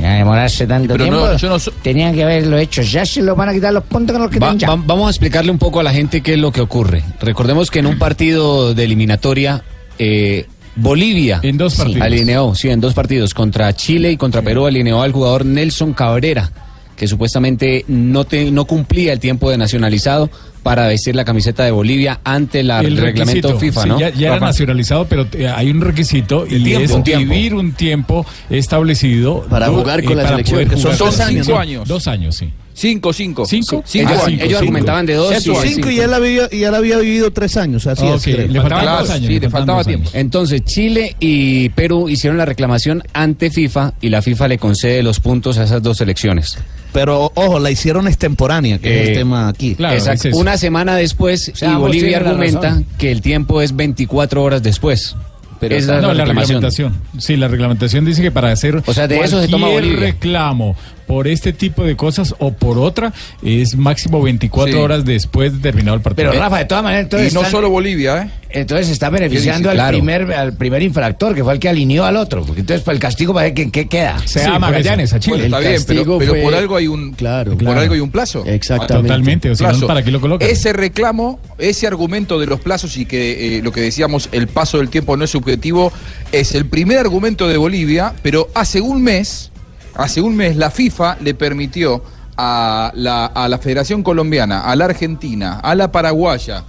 [0.00, 1.20] Ya demorarse tanto Pero tiempo.
[1.26, 2.80] no, yo no so- Tenían que haberlo hecho.
[2.80, 4.68] Ya se lo van a quitar los puntos que nos Va- quitan ya.
[4.70, 7.04] va- vamos a explicarle un poco a la gente qué es lo que ocurre.
[7.20, 9.62] Recordemos que en un partido de eliminatoria,
[9.98, 10.46] eh,
[10.76, 12.02] Bolivia En dos partidos.
[12.02, 16.50] alineó, sí, en dos partidos, contra Chile y contra Perú, alineó al jugador Nelson Cabrera,
[16.96, 20.30] que supuestamente no, te- no cumplía el tiempo de nacionalizado
[20.62, 24.00] para vestir la camiseta de Bolivia ante la- el, reglamento FIFA, sí, ¿no?
[24.00, 26.84] Ya, ya era nacionalizado, pero eh, hay un requisito y tiempo.
[26.84, 27.32] es Un tiempo.
[27.32, 30.78] vivir un tiempo establecido Para jugar con eh, la selección.
[30.78, 31.58] son dos años, Sí, ¿no?
[31.58, 31.86] años.
[31.88, 32.50] Dos años, sí.
[32.78, 33.46] Cinco, cinco.
[33.46, 33.82] ¿Cinco?
[33.86, 35.68] Cinco Ah, ellos argumentaban de dos Cinco y.
[35.68, 38.22] Cinco y él había, y él había vivido tres años, así es.
[38.22, 38.46] creo.
[38.48, 39.26] le faltaban Claro, dos años.
[39.28, 40.08] sí, le faltaban faltaba tiempo.
[40.10, 40.14] años.
[40.14, 45.20] Entonces, Chile y Perú hicieron la reclamación ante FIFA y la FIFA le concede los
[45.20, 46.58] puntos a esas dos selecciones.
[46.92, 49.74] Pero ojo, la hicieron extemporánea, que es Eh, el tema aquí.
[49.78, 50.28] Exacto.
[50.34, 55.16] Una semana después, sea, y Bolivia argumenta que el tiempo es 24 horas después.
[55.58, 56.62] Pero Esa es no, la la reclamación.
[56.62, 57.00] reglamentación.
[57.18, 59.98] Sí, la reglamentación dice que para hacer O sea, de eso se toma Bolivia.
[60.00, 64.78] reclamo por este tipo de cosas o por otra es máximo 24 Sí.
[64.78, 66.30] horas después de terminado el partido.
[66.30, 67.32] Pero Rafa, de todas maneras, entonces.
[67.32, 68.30] Y no están- solo Bolivia, ¿eh?
[68.48, 69.98] Entonces se está beneficiando al Claro.
[69.98, 72.42] primer al primer infractor, que fue el que alineó al otro.
[72.44, 74.18] Porque entonces, para el castigo, ¿para qué, qué queda?
[74.24, 75.36] Sí, por Magallanes a Chile.
[75.48, 78.10] Bueno, está El bien, pero, fue- por algo hay un Claro, por algo hay un
[78.10, 78.44] plazo.
[78.46, 79.08] Exactamente.
[79.08, 79.86] Totalmente, o sea, Plazo.
[79.86, 80.48] ¿para qué lo colocan?
[80.48, 84.78] Ese reclamo, ese argumento de los plazos y que eh, lo que decíamos, el paso
[84.78, 85.92] del tiempo no es subjetivo,
[86.32, 89.50] es el primer argumento de Bolivia, pero hace un mes,
[89.96, 92.02] hace un mes la FIFA le permitió
[92.36, 96.64] a la, Federación Colombiana, a la Argentina, a la Paraguaya,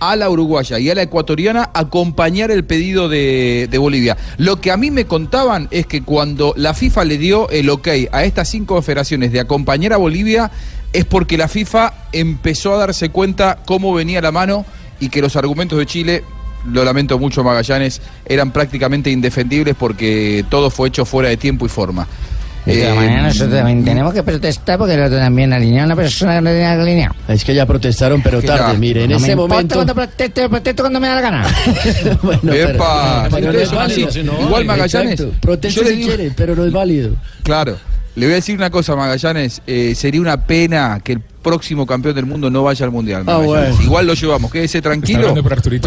[0.00, 4.16] a la uruguaya y a la ecuatoriana acompañar el pedido de, de Bolivia.
[4.36, 7.88] Lo que a mí me contaban es que cuando la FIFA le dio el ok
[8.10, 10.50] a estas cinco federaciones de acompañar a Bolivia,
[10.92, 14.66] es porque la FIFA empezó a darse cuenta cómo venía la mano
[15.00, 16.24] y que los argumentos de Chile,
[16.66, 21.68] lo lamento mucho Magallanes, eran prácticamente indefendibles porque todo fue hecho fuera de tiempo y
[21.68, 22.06] forma.
[22.64, 25.86] De todas Eh, maneras, nosotros también tenemos que protestar porque el otro también alineó a
[25.86, 27.12] una persona que no tenía que alinear.
[27.26, 28.78] Es que ya protestaron, pero tarde.
[28.78, 29.74] Mire, en no me ese momento.
[29.74, 31.46] cuando protesto, protesto cuando me da la gana.
[32.22, 35.20] Bueno, pero- Epa, pero no ustedes es válido, no, Igual Magallanes.
[35.20, 37.16] le si digo- quiere, pero no es válido.
[37.42, 37.76] Claro.
[38.14, 39.62] Le voy a decir una cosa, Magallanes.
[39.66, 43.24] eh, sería una pena que el próximo campeón del mundo no vaya al Mundial.
[43.26, 43.76] Ah, bueno.
[43.82, 45.34] Igual lo llevamos, quédese tranquilo.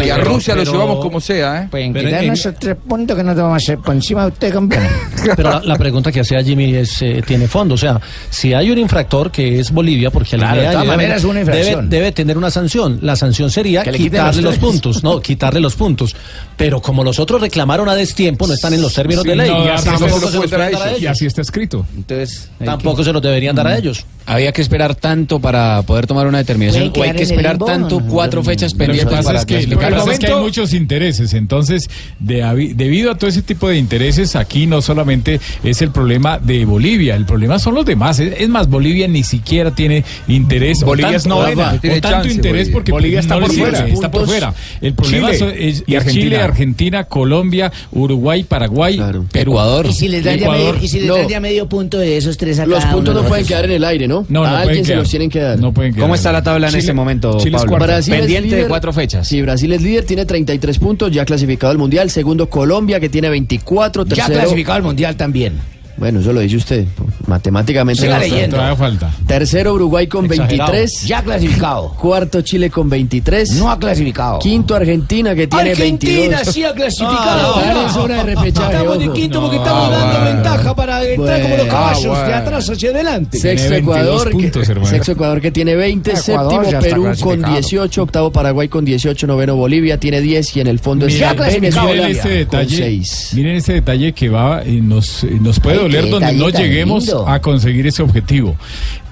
[0.04, 1.68] Y a Rusia pero- lo llevamos como sea, ¿eh?
[1.70, 3.94] Pues en Pero quitarnos en- esos tres puntos que no te vamos a hacer por
[3.94, 4.82] encima de usted, campeón.
[5.36, 7.74] Pero la, la pregunta que hacía Jimmy es, eh, tiene fondo.
[7.74, 11.24] O sea, si hay un infractor que es Bolivia, porque Claro, alinea de maneras es
[11.24, 11.88] una infracción.
[11.90, 12.98] debe tener una sanción.
[13.02, 15.02] La sanción sería Que quitarle los puntos.
[15.02, 16.14] No, quitarle los puntos.
[16.56, 19.50] Pero como los otros reclamaron a destiempo, no están en los términos Sí, de ley.
[19.50, 21.10] no, y así tampoco está- se los pueden dar a Y ellos.
[21.10, 21.86] así está escrito.
[21.96, 24.04] Entonces, Tampoco se los deberían dar a ellos.
[24.26, 25.45] Había que esperar tanto para
[25.86, 26.92] poder tomar una determinación.
[26.96, 29.16] O hay que esperar limbo, tanto, no, no, cuatro no, fechas no, Lo que pendientes
[29.16, 33.10] pasa para es que, lo que pasa es que hay muchos intereses, entonces de debido
[33.10, 37.24] a todo ese tipo de intereses aquí no solamente es el problema de Bolivia, el
[37.26, 38.18] problema son los demás.
[38.20, 40.82] Es, es más, Bolivia ni siquiera tiene interés.
[40.82, 41.72] o Bolivia es tanto- novena.
[41.76, 42.72] o Tiene tanto chance, interés Bolivia.
[42.72, 43.86] porque Bolivia está no por fuera.
[43.86, 44.54] está por fuera.
[44.80, 46.24] El problema Chile es, y es Argentina.
[46.24, 49.24] Chile, Argentina, Colombia, Uruguay, Paraguay, Claro.
[49.30, 49.52] Perú.
[49.52, 49.86] Ecuador.
[49.86, 51.16] Y si les dan ya medio, y si les No.
[51.16, 53.64] dan ya medio punto de esos tres a Los cada puntos uno, no pueden quedar
[53.66, 54.26] en el aire, ¿no?
[54.28, 55.58] No, no a alguien se los tienen que dar.
[55.58, 56.02] No pueden quedar.
[56.04, 57.78] ¿Cómo está la tabla en Chile- este momento, Chile Pablo?
[57.78, 58.68] Brasil es Pendiente de líder.
[58.68, 59.26] cuatro fechas.
[59.26, 62.10] Sí, Brasil es líder, tiene 33 puntos, ya clasificado al Mundial.
[62.10, 64.04] Segundo, Colombia, que tiene 24.
[64.04, 65.54] Ya Tercero, clasificado al mundial también.
[65.98, 66.84] Bueno, eso lo dice usted.
[67.26, 68.02] Matemáticamente.
[68.02, 68.56] Siga leyendo.
[68.56, 69.10] Todavía falta.
[69.26, 70.72] Tercero, Uruguay con Exagerado.
[70.72, 71.02] 23.
[71.08, 71.88] Ya clasificado.
[71.94, 73.52] Cuarto, Chile con 23.
[73.52, 74.38] No ha clasificado.
[74.38, 76.54] Quinto, Argentina, que tiene Argentina 22.
[76.54, 77.54] sí ha clasificado.
[77.56, 79.14] Ah, está en zona de repechaje, Estamos de ojo.
[79.14, 80.34] quinto porque No, estamos ah, dando bueno.
[80.34, 82.26] ventaja para entrar como los caballos, Ah, bueno.
[82.28, 83.38] de atrás hacia adelante.
[83.38, 87.12] Sexto Tiene 22 Ecuador, puntos, que, sexto Ecuador que tiene 20, Ecuador séptimo Perú con
[87.14, 87.52] clasificado.
[87.54, 91.34] 18, octavo Paraguay con 18, noveno Bolivia tiene 10 y en el fondo Miren, Ya
[91.34, 93.30] clasificado miren Bolivia, este con detalle, 6.
[93.34, 97.06] miren este detalle que va y nos, nos puede Ay, doler donde no detalle lleguemos
[97.06, 97.26] lindo.
[97.28, 98.56] a conseguir ese objetivo.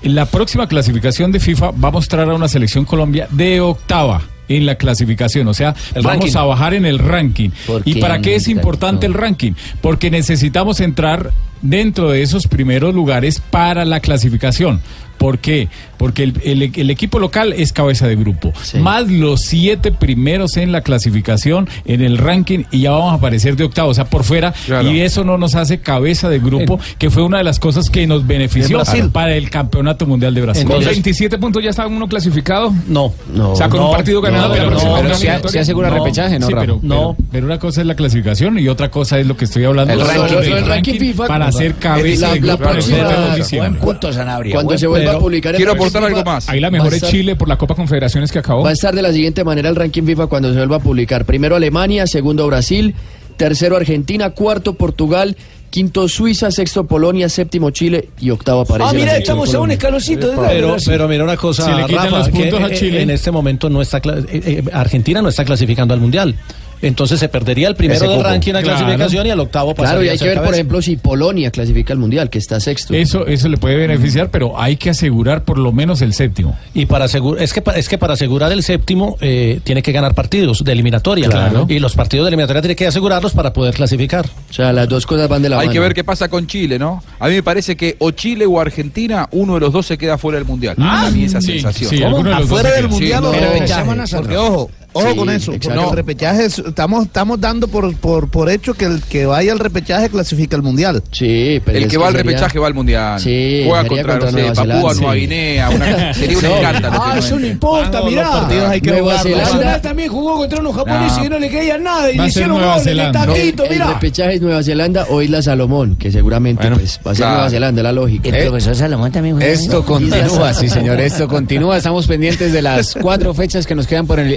[0.04, 4.66] La próxima clasificación de FIFA va a mostrar a una selección Colombia de octava en
[4.66, 6.38] la clasificación, o sea, El vamos ranking.
[6.38, 7.50] a bajar en el ranking.
[7.66, 9.52] ¿Por ¿Y para qué es importante el ranking?
[9.80, 14.82] Porque necesitamos entrar dentro de esos primeros lugares para la clasificación.
[15.18, 15.68] ¿Por qué?
[15.96, 20.70] Porque el, el- el equipo local es cabeza de grupo, más los siete primeros en
[20.72, 24.24] la clasificación, en el ranking, y ya vamos a aparecer de octavo, o sea, por
[24.24, 24.52] fuera,
[24.84, 28.06] y eso no nos hace cabeza de grupo, que fue una de las cosas que
[28.06, 30.66] nos benefició para el Campeonato Mundial de Brasil.
[30.66, 32.72] ¿Con 27 puntos ya está uno clasificado?
[32.88, 33.52] No, no.
[33.52, 35.50] O sea, con un partido ganado la próxima pero eliminatoria.
[35.52, 36.66] sí asegura repechaje, ¿no, Sí, Rafa?
[36.66, 39.64] pero, Pero, pero una cosa es la clasificación y otra cosa es lo que estoy
[39.64, 39.92] hablando.
[39.94, 42.70] El ranking, el el ranking FIFA, para hacer cabeza la- de la grupo.
[42.72, 44.54] próxima- Nosotros lo Buen punto, Sanabria.
[44.54, 45.18] Cuando se vuelva punto.
[45.18, 46.48] a publicar Quiero aportar algo más.
[46.48, 48.62] Ahí la va mejor a es estar- Chile por la Copa Confederaciones que acabó.
[48.62, 51.24] Va a estar de la siguiente manera el ranking FIFA cuando se vuelva a publicar.
[51.24, 52.94] Primero Alemania, segundo Brasil,
[53.36, 55.36] tercero Argentina, cuarto Portugal,
[55.70, 60.28] quinto Suiza, sexto Polonia, séptimo Chile y octavo aparece Ah, mira, estamos a un escaloncito
[60.30, 63.02] de Pero, pero mira una cosa, Si le Rafa, los que, puntos a eh, Chile.
[63.02, 66.36] en este momento no está eh, eh, Argentina no está clasificando al mundial.
[66.82, 68.28] Entonces se perdería el primero Ese del cupo.
[68.28, 68.78] ranking en la Claro.
[68.78, 70.56] clasificación y al octavo Claro, pasaría y hay a ser que ver, por cabeza.
[70.60, 72.94] ejemplo, si Polonia clasifica al Mundial, que está sexto.
[72.94, 76.56] Eso, eso le puede beneficiar, pero hay que asegurar por lo menos el séptimo.
[76.74, 79.92] Y para asegurar, es que, pa- es que para asegurar el séptimo eh, tiene que
[79.92, 81.28] ganar partidos de eliminatoria.
[81.28, 81.66] Claro.
[81.68, 84.26] Y los partidos de eliminatoria tiene que asegurarlos para poder clasificar.
[84.50, 85.72] O sea, las dos cosas van de la Hay mano.
[85.72, 87.02] que ver qué pasa con Chile, ¿no?
[87.18, 90.18] A mí me parece que o Chile o Argentina, uno de los dos se queda
[90.18, 90.76] fuera del Mundial.
[90.78, 92.26] a mí esa sí, sensación.
[92.34, 93.90] Afuera del mundial o repechaje.
[93.90, 95.52] a Porque ojo, ojo Sí, con eso.
[95.52, 99.52] Porque el repechaje es- estamos, estamos dando por, por, por hecho que el que vaya
[99.52, 101.02] al repechaje clasifica al mundial.
[101.12, 103.20] Sí, pero El que va al sería- repechaje va al Mundial.
[103.20, 104.94] Sí, Juega contra, contra no sé, Nueva Papúa.
[104.94, 105.20] Nueva Sí.
[105.20, 105.70] Guinea.
[105.70, 106.54] Una, sería un No.
[106.56, 106.96] escándalo.
[106.96, 108.30] que Ah, eso no importa, Los mirá.
[108.30, 109.18] partidos hay que Nueva.
[109.18, 109.44] Zelanda.
[109.44, 111.24] Nacional también jugó contra unos japoneses No.
[111.24, 113.26] y no le caía nada y le hicieron goles de Zelanda.
[113.26, 113.86] taquito, El mirá.
[113.92, 117.34] repechaje es Nueva Zelanda o Isla Salomón, que seguramente Bueno, pues, va a ser claro.
[117.34, 118.28] Nueva Zelanda, la lógica.
[118.28, 119.50] El profesor Salomón también juega.
[119.52, 121.76] Esto continúa, sí señor, esto continúa.
[121.76, 124.32] Estamos pendientes de las cuatro fechas que nos quedan por el-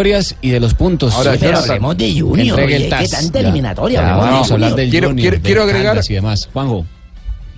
[0.00, 1.14] eliminatorias y de los puntos.
[1.14, 2.60] Ahora, Sí, pero Jonathan, hablemos de Junior.
[2.60, 2.82] el.
[2.90, 4.00] ¿Qué tanta eliminatoria?
[4.02, 6.48] ya, vamos a hablar del Quiero- Junior, quiero- agregar- y demás.
[6.52, 6.86] Juanjo.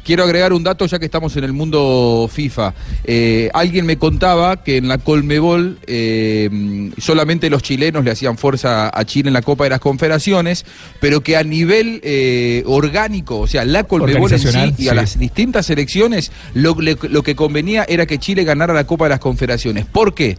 [0.04, 2.72] Quiero agregar un dato ya que estamos en el mundo FIFA.
[3.04, 8.90] Eh, alguien me contaba que en la Colmebol eh, solamente los chilenos le hacían fuerza
[8.96, 10.64] a Chile en la Copa de las Confederaciones,
[10.98, 15.18] pero que a nivel eh, orgánico, o sea, la Colmebol en sí y a las
[15.18, 19.20] distintas selecciones, lo, le- lo que convenía era que Chile ganara la Copa de las
[19.20, 19.84] Confederaciones.
[19.84, 20.38] ¿Por qué?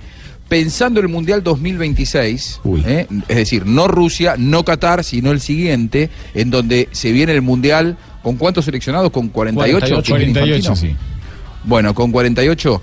[0.50, 3.06] Pensando en el Mundial 2026, ¿eh?
[3.28, 7.98] es decir, no Rusia, no Qatar, sino el siguiente, en donde se viene el Mundial,
[8.24, 9.12] ¿con cuántos seleccionados?
[9.12, 9.80] Con 48.
[9.80, 10.76] 48, ¿Tiene 48, Infantino?
[10.76, 10.98] sí.
[11.66, 12.82] Bueno, con 48.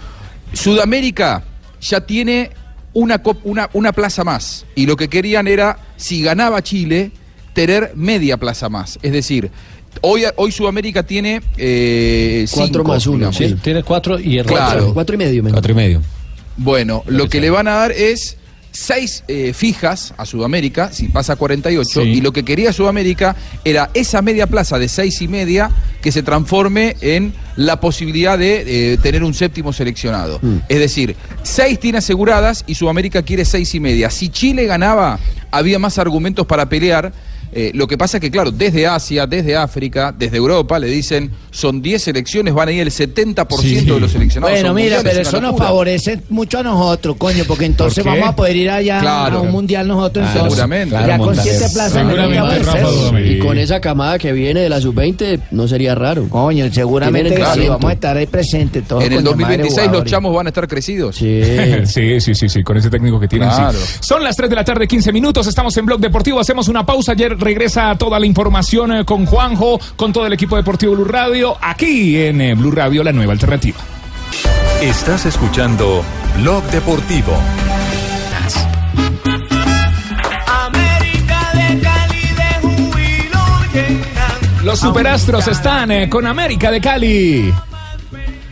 [0.53, 1.43] Sudamérica
[1.81, 2.51] ya tiene
[2.93, 4.65] una, cop- una, una plaza más.
[4.75, 7.11] Y lo que querían era, si ganaba Chile,
[7.53, 8.99] tener media plaza más.
[9.03, 9.51] Es decir,
[10.03, 13.55] hoy, hoy Sudamérica tiene eh, Cuatro cinco, más uno, sí.
[13.61, 14.89] Tiene cuatro y el Claro.
[14.91, 15.43] resto- Cuatro y medio.
[15.43, 15.53] men.
[15.53, 16.03] Cuatro y medio.
[16.57, 18.37] Bueno, lo que le van a dar es
[18.73, 22.09] seis eh, fijas a Sudamérica, si pasa a 48, Sí.
[22.09, 25.71] y lo que quería Sudamérica era esa media plaza de seis y media
[26.03, 30.40] que se transforme en la posibilidad de eh, tener un séptimo seleccionado.
[30.69, 34.11] Es decir, seis tiene aseguradas y Sudamérica quiere seis y media.
[34.11, 35.19] Si Chile ganaba,
[35.51, 37.12] había más argumentos para pelear.
[37.59, 41.31] Eh, lo que pasa es que, claro, desde Asia, desde África, desde Europa, le dicen,
[41.51, 43.77] son 10 selecciones, van a ir el 70% Sí.
[43.87, 44.53] de los seleccionados.
[44.53, 48.29] Bueno, son mira, pero es eso nos favorece mucho a nosotros, coño, porque entonces vamos
[48.29, 49.38] a poder ir allá Claro.
[49.38, 50.27] a un mundial nosotros.
[50.27, 50.51] Entonces.
[50.53, 50.95] seguramente.
[50.95, 51.55] Ya Claro, con Montaner.
[51.59, 52.07] siete plazas.
[52.07, 53.31] Dudamel.
[53.33, 56.29] Y con esa camada que viene de la sub-20, no sería raro.
[56.29, 59.03] Coño, seguramente sí, vamos a estar ahí presentes todos.
[59.05, 61.16] En el coño, madre 2026 los chamos van a estar crecidos.
[61.16, 61.40] Sí.
[61.87, 63.51] Sí, sí, sí, sí, con ese técnico que tienen.
[63.51, 63.57] sí.
[63.57, 63.79] Claro.
[64.01, 65.47] Son las 3 de la tarde, 15 minutos.
[65.47, 66.40] Estamos en Blog Deportivo.
[66.40, 67.12] Hacemos una pausa.
[67.12, 71.57] Ayer regresa toda la información eh, con Juanjo, con todo el equipo deportivo Blue Radio,
[71.61, 73.79] aquí en eh, Blue Radio, la nueva alternativa.
[74.83, 76.03] Estás escuchando
[76.39, 77.33] Blog Deportivo.
[80.49, 84.65] América de Cali de júbilo llenan.
[84.65, 87.55] Los superastros están eh, con América de Cali.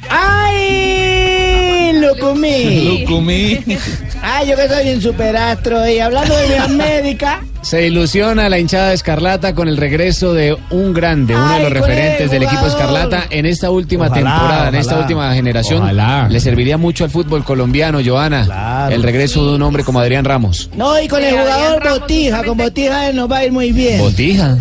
[0.09, 1.91] ¡Ay!
[1.95, 3.01] ¡Lo comí!
[3.01, 3.59] Lucumí.
[4.27, 5.87] ¡Ay, yo que soy un superastro!
[5.89, 7.41] Y hablando de mi América.
[7.63, 11.73] Se ilusiona la hinchada de Escarlata con el regreso de un grande, uno de los
[11.73, 12.67] referentes el del equipo.
[12.67, 15.83] Escarlata en esta última Ojalá, temporada, en esta última generación.
[15.83, 16.29] Ojalá.
[16.29, 18.95] Le serviría mucho al fútbol colombiano, Joana, Claro.
[18.95, 20.69] el regreso de un hombre como Adrián Ramos.
[20.77, 22.45] No, y con el Sí, jugador Ramos Botija.
[22.45, 23.99] Con Botija nos va a ir muy bien.
[23.99, 24.59] Botija.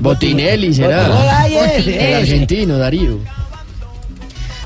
[0.00, 1.06] Botinelli será.
[1.46, 3.18] El argentino, Darío.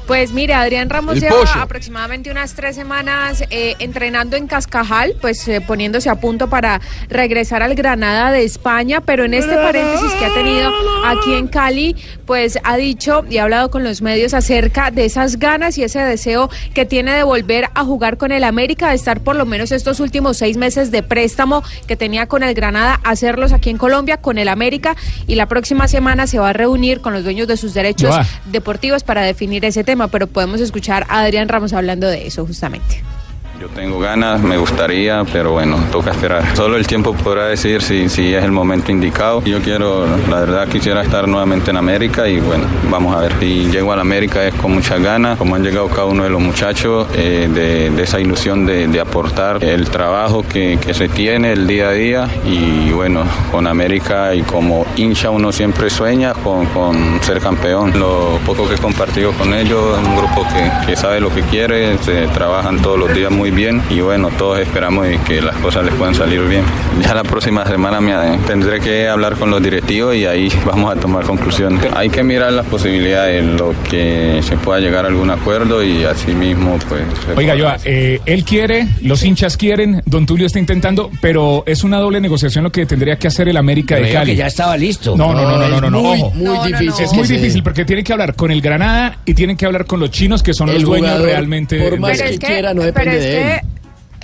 [0.06, 5.62] Pues mira, Adrián Ramos lleva aproximadamente unas tres semanas eh, entrenando en Cascajal, pues eh,
[5.62, 10.34] poniéndose a punto para regresar al Granada de España, pero en este paréntesis que ha
[10.34, 10.70] tenido
[11.06, 15.38] aquí en Cali, pues ha dicho y ha hablado con los medios acerca de esas
[15.38, 19.20] ganas y ese deseo que tiene de volver a jugar con el América, de estar
[19.20, 23.54] por lo menos estos últimos seis meses de préstamo que tenía con el Granada, hacerlos
[23.54, 27.14] aquí en Colombia con el América y la próxima semana se va a reunir con
[27.14, 28.14] los dueños de sus derechos
[28.44, 29.93] deportivos para definir ese tema.
[30.11, 33.02] Pero podemos escuchar a Adrián Ramos hablando de eso justamente.
[33.64, 36.55] Yo tengo ganas, me gustaría, pero bueno, toca esperar.
[36.55, 39.42] Solo el tiempo podrá decir si, si es el momento indicado.
[39.42, 43.33] Yo quiero, la verdad, quisiera estar nuevamente en América y bueno, vamos a ver.
[43.40, 46.29] Si llego a la América es con muchas ganas, como han llegado cada uno de
[46.29, 51.88] los muchachos, eh, de, esa ilusión de, aportar el trabajo que, se tiene el día
[51.88, 56.66] a día y bueno, con América y como hincha uno siempre sueña con,
[57.22, 57.98] ser campeón.
[57.98, 61.96] Lo poco que he compartido con ellos, un grupo que, que sabe lo que quiere,
[62.03, 65.84] se trabajan todos los días muy bien y bueno, todos esperamos y que las cosas
[65.84, 66.62] les puedan salir bien.
[67.02, 68.14] Ya la próxima semana me,
[68.46, 71.84] tendré que hablar con los directivos y ahí vamos a tomar conclusiones.
[71.94, 76.32] Hay que mirar las posibilidades, lo que se pueda llegar a algún acuerdo y así
[76.32, 77.02] mismo pues...
[77.36, 81.98] Oiga, Joa, eh, él quiere, los hinchas quieren, Don Tulio está intentando, pero es una
[81.98, 84.32] doble negociación lo que tendría que hacer el América de Cali.
[84.32, 85.16] que ya estaba listo.
[85.16, 86.30] No, no, no, no, no, no, no, Muy, ojo.
[86.34, 89.56] muy difícil Es que muy difícil porque tiene que hablar con el Granada y tienen
[89.56, 91.78] que hablar con los chinos que son El los dueños realmente.
[91.80, 93.61] por de- más Pero que es que- quiera, no pero depende es de que,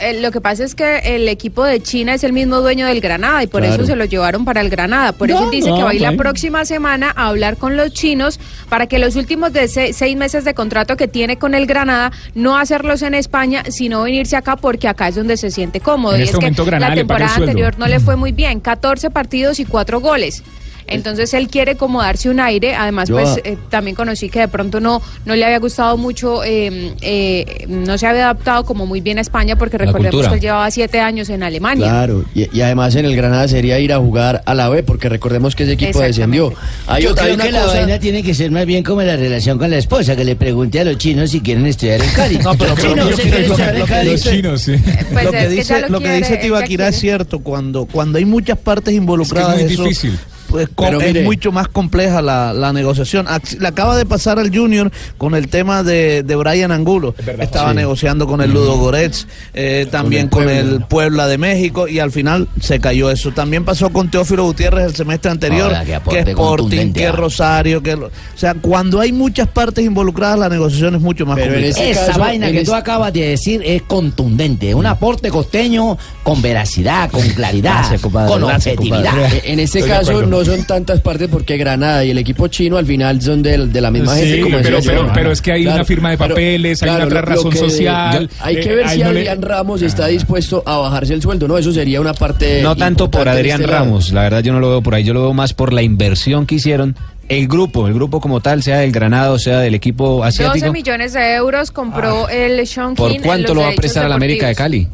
[0.00, 3.00] eh, lo que pasa es que el equipo de China es el mismo dueño del
[3.00, 3.76] Granada y por Claro.
[3.76, 5.12] eso se lo llevaron para el Granada.
[5.12, 7.76] Por No, eso dice no, que va a ir la próxima semana a hablar con
[7.76, 11.66] los chinos para que los últimos de seis meses de contrato que tiene con el
[11.66, 16.14] Granada no hacerlos en España, sino venirse acá porque acá es donde se siente cómodo.
[16.14, 19.10] En y este es que Granada la temporada anterior no le fue muy bien, 14
[19.10, 20.42] partidos y 4 goles.
[20.90, 22.74] Entonces él quiere como darse un aire.
[22.74, 26.44] Además, Yo, pues eh, también conocí que de pronto no, no le había gustado mucho,
[26.44, 30.28] eh, eh, no se había adaptado como muy bien a España, porque recordemos cultura.
[30.30, 31.86] que él llevaba siete años en Alemania.
[31.86, 35.08] Claro, y, y además en el Granada sería ir a jugar a la B, porque
[35.08, 36.52] recordemos que ese equipo descendió.
[36.86, 39.58] Hay Yo otra creo que la vaina tiene que ser más bien como la relación
[39.58, 42.38] con la esposa, que le pregunte a los chinos si quieren estudiar en Cali.
[42.42, 44.10] No, pero- pero- Chino, pero- ¿usted pero- quiere lo- estudiar en lo que Cali?
[44.10, 44.72] dice- chinos, sí.
[45.12, 47.38] Pues lo que es que dice, lo lo que quiere, dice Tibaquirá es cierto.
[47.40, 50.18] Cuando, cuando hay muchas partes involucradas, muy eso, difícil.
[50.50, 50.68] Pues,
[51.00, 51.22] es mire.
[51.24, 53.26] mucho más compleja la, la negociación.
[53.26, 57.14] Ac- Le acaba de pasar al Junior con el tema de, de Brian Angulo.
[57.38, 57.76] Estaba Sí.
[57.76, 62.48] negociando con el Ludo Goretz, eh, también con el Puebla de México y al final
[62.60, 63.30] se cayó eso.
[63.32, 65.94] También pasó con Teófilo Gutiérrez el semestre anterior, Ahora, que que
[66.30, 67.12] Sporting, contundente, que ah.
[67.12, 67.96] Rosario, que...
[67.96, 71.60] lo- O sea, cuando hay muchas partes involucradas, la negociación es mucho más Pero en
[71.62, 71.82] complicada.
[71.84, 74.74] ese Esa caso, vaina que es- tú acabas de decir es contundente.
[74.74, 79.10] Un aporte costeño con veracidad, con claridad, Gracias, compadre, con objetividad.
[79.12, 79.36] compadre.
[79.38, 80.30] Eh, En Estoy de caso acuerdo.
[80.40, 83.90] No son tantas partes porque Granada y el equipo chino al final son de, la
[83.90, 84.40] misma Sí, gente.
[84.42, 85.12] Como pero- pero- yo.
[85.14, 88.30] pero es que hay una firma de pero- papeles, hay una otra razón que- social,
[88.40, 91.22] Hay que eh, ver ahí si no le- Adrián Ramos está dispuesto a bajarse el
[91.22, 91.46] sueldo.
[91.48, 92.62] No, eso sería una parte.
[92.62, 93.84] No tanto por Adrián este lado.
[93.84, 95.82] Ramos, la verdad yo no lo veo por ahí, yo lo veo más por la
[95.82, 96.96] inversión que hicieron
[97.28, 100.72] el grupo, el grupo como tal, sea del Granado, sea del equipo 12 asiático.
[100.72, 104.48] millones de euros compró el Sean ¿Por cuánto lo va a prestar a la América
[104.48, 104.54] de.
[104.54, 104.88] Cali?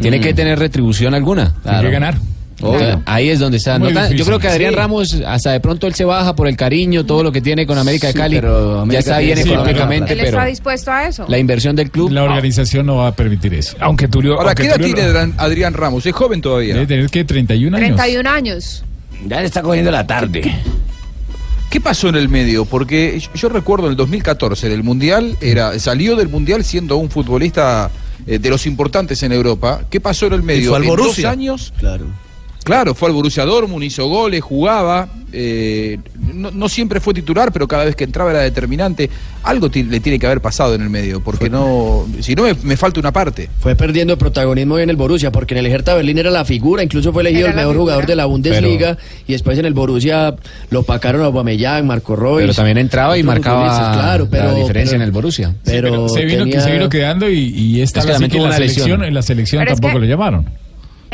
[0.00, 0.22] Tiene Mm.
[0.22, 1.54] que tener retribución alguna.
[1.62, 2.14] Tiene que ganar.
[2.58, 3.78] Sea, ahí es donde está.
[3.78, 4.76] Muy No tan- yo creo que Adrián Sí.
[4.76, 7.76] Ramos, hasta de pronto él se baja por el cariño, todo lo que tiene con
[7.76, 8.36] América de Sí, Cali.
[8.36, 11.26] pero Ya está bien económicamente, Él pero está dispuesto a eso.
[11.28, 12.10] la inversión del club.
[12.10, 13.76] La organización no va a permitir eso.
[13.80, 14.34] Aunque Tulio.
[14.34, 16.06] Ahora, aunque ¿qué edad tiene Adrián- Adrián Ramos?
[16.06, 16.74] Es joven todavía.
[16.74, 17.88] Debe tener que 31 años.
[17.96, 18.84] 31 años.
[19.26, 20.54] Ya le está cogiendo la tarde.
[21.70, 22.64] ¿Qué pasó en el medio?
[22.64, 27.10] Porque yo, yo recuerdo en el 2014, del Mundial, era, salió del Mundial siendo un
[27.10, 27.90] futbolista
[28.26, 29.82] eh, de los importantes en Europa.
[29.90, 30.70] ¿Qué pasó en el medio?
[30.70, 32.06] fue al en dos años, Claro.
[32.66, 35.08] Claro, fue al Borussia Dortmund, hizo goles, jugaba.
[35.32, 35.98] eh,
[36.34, 39.08] no, no siempre fue titular, pero cada vez que entraba era determinante.
[39.44, 42.76] Algo le tiene que haber pasado en el medio, porque no, si no me, me
[42.76, 43.48] falta una parte.
[43.60, 47.12] Fue perdiendo protagonismo en el Borussia, porque en el Hertha Berlín era la figura, incluso
[47.12, 47.92] fue elegido Era el la mejor figura.
[47.92, 48.98] jugador de la Bundesliga,
[49.28, 50.34] y después en el Borussia
[50.70, 52.42] lo pacaron a Aubameyang, Marco Royce.
[52.42, 55.48] Pero también entraba y marcaba claro, pero, la diferencia pero- en el Borussia.
[55.50, 58.52] Sí, Pero, se, vino, tenía- se vino quedando y, y esta Es que la lesión.
[58.52, 60.46] selección, en la selección Pero es tampoco que- lo llamaron.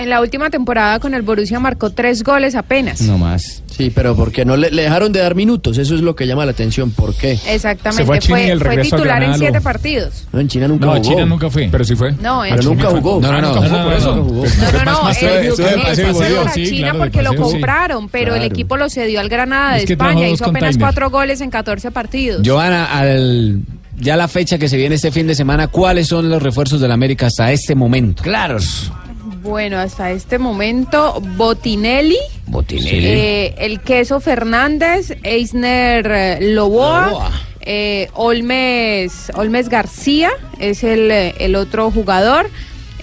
[0.03, 3.03] En la última temporada con el Borussia marcó tres goles apenas.
[3.03, 3.62] No más.
[3.67, 6.45] Sí, pero porque no le, le dejaron de dar minutos, eso es lo que llama
[6.45, 6.91] la atención.
[6.91, 7.38] ¿Por qué?
[7.47, 8.03] Exactamente.
[8.03, 10.27] Se fue a China y fue, el fue titular en siete partidos.
[10.33, 11.05] No, en China nunca No, jugó.
[11.05, 11.69] China nunca fue.
[11.71, 12.12] Pero sí fue.
[12.21, 13.21] No, en Pero nunca jugó.
[13.21, 14.17] No, no, no, nunca no, jugó por eso.
[14.17, 14.23] no.
[14.23, 15.15] No, no, no,
[16.53, 17.37] sí, China claro, porque lo sí.
[17.37, 20.29] compraron, pero el equipo lo cedió al Granada de Es que trajo España.
[20.31, 22.43] Hizo apenas cuatro goles en 14 partidos.
[22.45, 23.61] Joana, al,
[23.99, 26.91] ya la fecha que se viene este fin de semana, ¿cuáles son los refuerzos del
[26.91, 28.23] América hasta este momento?
[28.25, 28.91] Claros.
[29.43, 33.07] Bueno, hasta este momento, Botinelli, Botinelli.
[33.07, 37.31] eh, el Queso Fernández, Eisner eh, Loboa, Loboa.
[37.63, 42.51] eh, Olmes, Olmes García es el, eh, el otro jugador.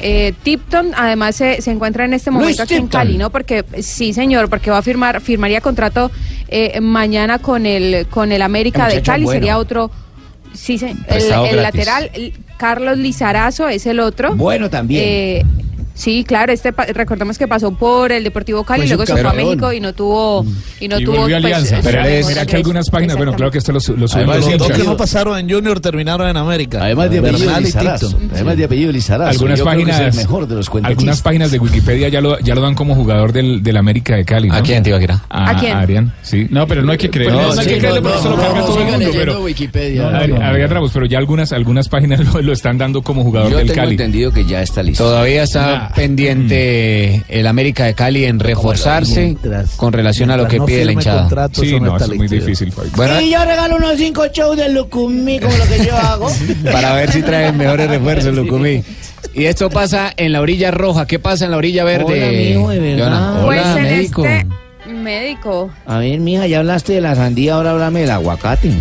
[0.02, 2.88] Eh, Tipton además se, se encuentra en este Luis momento aquí en.
[2.88, 3.32] Cali, ¿no?
[3.32, 6.10] Porque sí, señor, porque va a firmar, firmaría contrato
[6.47, 9.39] eh, mañana con el con el América El de Cali, bueno.
[9.41, 9.91] sería otro,
[10.54, 12.10] sí, se- el, el lateral,
[12.56, 14.35] Carlos Lizarazo es el otro.
[14.35, 15.46] Bueno también.
[16.00, 19.29] Sí, claro, este pa- recordemos que pasó por el Deportivo Cali, Fue luego se fue
[19.29, 19.33] a.
[19.33, 20.45] México y no tuvo
[20.79, 21.79] y no y tuvo a pues, Alianza.
[21.83, 24.58] Pero su- mira que algunas páginas, bueno, claro que esto lo, su- lo Además, los
[24.60, 26.83] dos que no pasaron en Junior terminaron en América.
[26.85, 28.08] Además de apellido Bernal y Lizarazo.
[28.13, 28.33] Tito.
[28.33, 29.29] Además de apellido Lizarazo.
[29.31, 32.56] Algunas Yo es páginas, el mejor de los algunas páginas de Wikipedia ya lo, ya
[32.56, 34.47] lo dan como jugador del, del América de Cali.
[34.47, 34.56] ¿no?
[34.56, 35.21] ¿A quién, Tibaquira?
[35.27, 35.75] A, ¿A quién?
[35.75, 36.47] Adrián, sí.
[36.50, 37.33] No, pero no hay que creer.
[37.33, 39.10] No, no, hay que creerle no, porque eso lo carga no, todo el mundo.
[39.13, 40.08] Pero, Wikipedia.
[40.08, 43.81] Adrián Ramos, pero ya algunas, algunas páginas lo, están dando como jugador Yo del tengo
[43.81, 43.91] Cali.
[43.91, 45.04] entendido que ya está listo.
[45.04, 45.88] Todavía está.
[45.96, 50.85] pendiente el América de Cali en reforzarse Mientras- con relación a lo que no pide
[50.85, 51.21] la hinchada.
[51.21, 52.73] contrato, Sí, no, es muy difícil.
[52.96, 56.29] Bueno, Y yo regalo unos cinco shows de Lucumí, como lo que yo hago.
[56.71, 58.83] para ver si traen mejores refuerzos, Lucumí.
[59.33, 61.06] Y esto pasa en la orilla roja.
[61.06, 62.58] ¿Qué pasa en la orilla verde?
[62.58, 63.44] Hola, de verdad.
[63.46, 64.25] Pues Hola, en médico.
[64.25, 64.48] este
[64.92, 65.69] médico.
[65.85, 68.71] A ver, mija, ya hablaste de la sandía, ahora háblame del aguacate.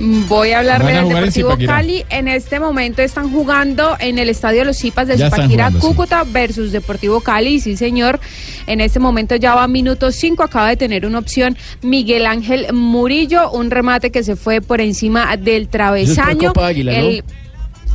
[0.00, 1.74] Voy a a del en Deportivo Zipaquirá.
[1.74, 2.04] Cali.
[2.08, 5.78] En este momento están jugando en el estadio Los Zipas de Zipaquirá, sí.
[5.78, 7.60] Cúcuta versus Deportivo Cali.
[7.60, 8.18] Sí, señor.
[8.66, 10.42] En este momento ya va minuto 5.
[10.42, 15.36] Acaba de tener una opción Miguel Ángel Murillo, un remate que se fue por encima
[15.36, 16.48] del travesaño.
[16.48, 17.08] Copa Águila, ¿no?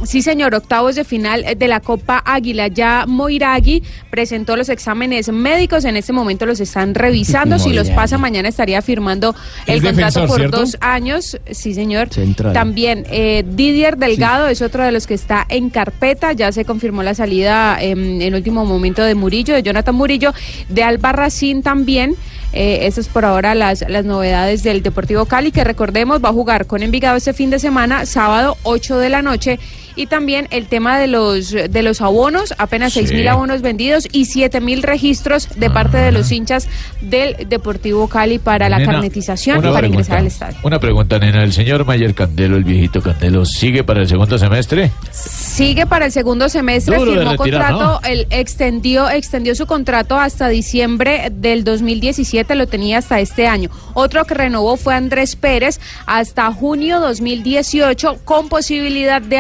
[0.02, 2.68] El- Sí, señor, octavos de final de la Copa Águila.
[2.68, 5.86] Ya Moiragui presentó los exámenes médicos.
[5.86, 7.58] En este momento los están revisando.
[7.60, 9.36] si los pasa, mañana estaría firmando
[9.66, 10.58] el contrato defensor, por ¿cierto?
[10.58, 11.38] dos años.
[11.50, 12.10] Sí, señor.
[12.10, 12.54] Central.
[12.54, 16.34] También eh, Didier Delgado es otro de los que está en carpeta.
[16.34, 20.34] Ya se confirmó la salida em, en último momento de Murillo, de Jonathan Murillo,
[20.70, 22.16] de Albarracín también.
[22.54, 26.68] Eh, esas por ahora las, las novedades del Deportivo Cali, que recordemos va a jugar
[26.68, 29.60] con Envigado este fin de semana, sábado 8 de la noche.
[29.96, 34.26] Y también el tema de los de los abonos, apenas seis mil abonos vendidos y
[34.26, 36.68] siete mil registros de parte de los hinchas
[37.02, 39.88] del Deportivo Cali para la carnetización para pregunta.
[39.88, 40.58] ingresar al estadio.
[40.64, 41.44] Una pregunta, nena.
[41.44, 44.92] ¿El señor Mayer Candelo, el viejito Candelo, sigue para el segundo semestre?
[45.12, 50.50] Sigue para el segundo semestre, Duro firmó retirar, contrato, él extendió, extendió su contrato hasta
[50.50, 53.70] diciembre del 2017, lo tenía hasta este año.
[53.94, 59.38] Otro que renovó fue Andrés Pérez hasta junio 2018, con posibilidad de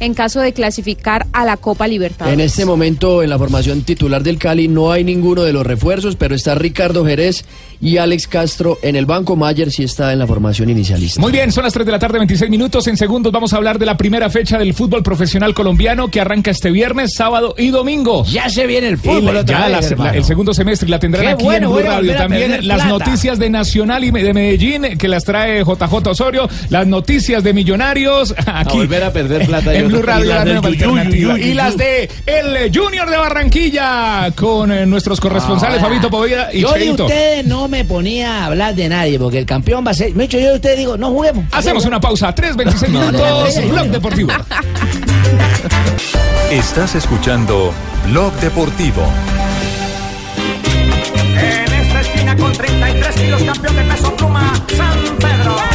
[0.00, 2.34] en caso de clasificar a la Copa Libertadores.
[2.34, 6.16] En este momento, en la formación titular del Cali, no hay ninguno de los refuerzos,
[6.16, 7.44] pero está Ricardo Jerez
[7.80, 9.34] y Alex Castro en el banco.
[9.36, 11.20] Mayer sí está en la formación inicialista.
[11.20, 12.86] Muy bien, son las 3 de la tarde, 26 minutos.
[12.86, 16.50] En segundos vamos a hablar de la primera fecha del fútbol profesional colombiano que arranca
[16.52, 18.24] este viernes, sábado y domingo.
[18.26, 21.24] Ya se viene el fútbol la- ya vez, la- la- el segundo semestre la tendrán
[21.26, 22.12] Qué aquí bueno, en Blue a Radio.
[22.12, 22.86] a También las plata.
[22.86, 28.34] noticias de Nacional y de Medellín que las trae JJ Osorio, las noticias de Millonarios
[28.46, 29.88] aquí volver a perder plata, en.
[29.88, 30.76] Blue Radio Y las la del
[31.10, 36.52] Yuyu, y las de el Junior de Barranquilla con eh, nuestros corresponsales Ahora, Fabito Poveda
[36.52, 39.90] y Yo de ustedes no me ponía a hablar de nadie, porque el campeón va
[39.92, 40.14] a ser.
[40.14, 41.44] Me he dicho yo de ustedes, digo, no juguemos.
[41.52, 44.32] Hacemos una pausa, 3.26 minutos, Blog Deportivo.
[46.50, 47.72] Estás escuchando
[48.10, 49.02] Blog Deportivo.
[51.34, 55.71] En esta esquina con 33 kilos, campeón de peso pluma, San Pedro.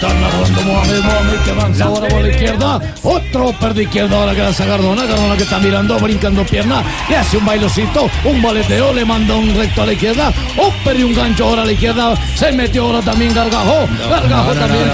[0.00, 2.80] Están narrando Mohamed, Mohamed que avanza ahora por la izquierda.
[3.02, 5.04] Otro per izquierda ahora que lanza Cardona.
[5.08, 6.84] Cardona que está mirando, brincando pierna.
[7.08, 10.32] Le hace un bailocito, un baleteo, le manda un recto a la izquierda.
[10.56, 12.14] Upper y un gancho ahora a la izquierda.
[12.36, 13.88] Se metió ahora también Gargajo.
[14.08, 14.84] Gargajo también.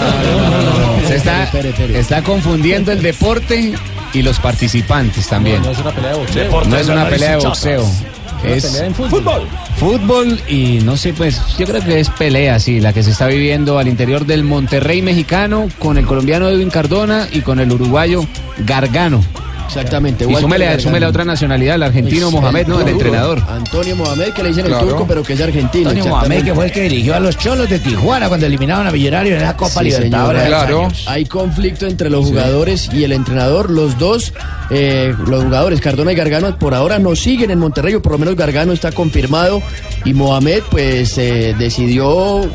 [1.06, 1.50] Se está,
[1.98, 3.74] está confundiendo el deporte
[4.14, 5.60] y los participantes también.
[5.60, 6.44] No es una pelea de boxeo.
[6.44, 7.50] Deporte No es de una nariz pelea de hinchada.
[7.50, 8.13] boxeo.
[8.44, 9.46] Es en fútbol.
[9.76, 13.26] fútbol y no sé, pues yo creo que es pelea, sí, la que se está
[13.26, 18.26] viviendo al interior del Monterrey mexicano con el colombiano Edwin Cardona y con el uruguayo
[18.58, 19.22] Gargano.
[19.66, 20.24] Exactamente.
[20.30, 22.80] Y súmele, súmele a otra nacionalidad, el argentino Mohamed, ¿no?
[22.80, 23.42] El entrenador.
[23.48, 24.82] Antonio Mohamed, que le dicen Claro.
[24.84, 25.90] el turco, pero que es argentino.
[25.90, 28.90] Antonio Mohamed, que fue el que dirigió a los Cholos de Tijuana cuando eliminaron a
[28.90, 30.42] Millonarios en la Copa Sí, Libertadores.
[30.46, 30.88] Claro.
[31.06, 33.70] Hay conflicto entre los jugadores y el entrenador.
[33.70, 34.32] Los dos,
[34.70, 38.18] eh, los jugadores, Cardona y Gargano, por ahora no siguen en Monterrey, o por lo
[38.18, 39.62] menos Gargano está confirmado.
[40.04, 42.48] Y Mohamed, pues, eh, decidió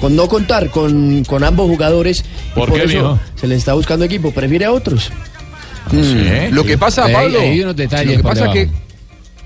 [0.00, 2.24] con no contar con, con ambos jugadores.
[2.54, 3.18] y ¿Por qué, eso mijo?
[3.36, 4.32] se le está buscando equipo.
[4.32, 5.10] Prefiere a otros.
[5.92, 6.54] Mm.
[6.54, 8.68] Lo que pasa, Pablo, ahí hay unos detalles lo que pasa es que,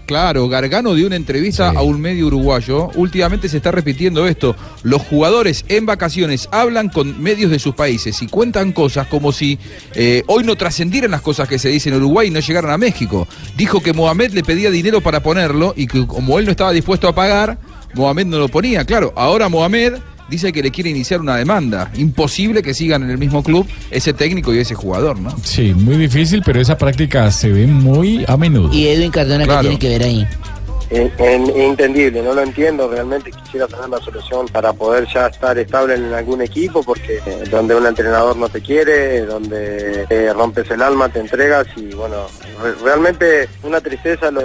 [0.06, 1.76] claro, Gargano dio una entrevista Sí.
[1.76, 2.88] a un medio uruguayo.
[2.96, 4.54] Últimamente se está repitiendo esto.
[4.82, 9.58] Los jugadores en vacaciones hablan con medios de sus países y cuentan cosas como si
[9.94, 12.78] eh, hoy no trascendieran las cosas que se dicen en Uruguay y no llegaran a
[12.78, 13.26] México.
[13.56, 17.08] Dijo que Mohamed le pedía dinero para ponerlo y que como él no estaba dispuesto
[17.08, 17.58] a pagar,
[17.94, 18.84] Mohamed no lo ponía.
[18.84, 19.94] Claro, ahora Mohamed
[20.28, 21.90] dice que le quiere iniciar una demanda.
[21.96, 25.34] Imposible que sigan en el mismo club ese técnico y ese jugador, ¿no?
[25.42, 28.72] Sí, muy difícil, pero esa práctica se ve muy a menudo.
[28.72, 29.60] Y Edwin Cardona, Claro.
[29.62, 30.26] ¿qué tiene que ver ahí?
[30.92, 35.56] En- en- entendible, no lo entiendo, realmente quisiera tener la solución para poder ya estar
[35.58, 40.70] estable en algún equipo, porque eh, donde un entrenador no te quiere, donde eh, rompes
[40.70, 42.26] el alma, te entregas y bueno,
[42.62, 44.42] re- realmente una tristeza lo,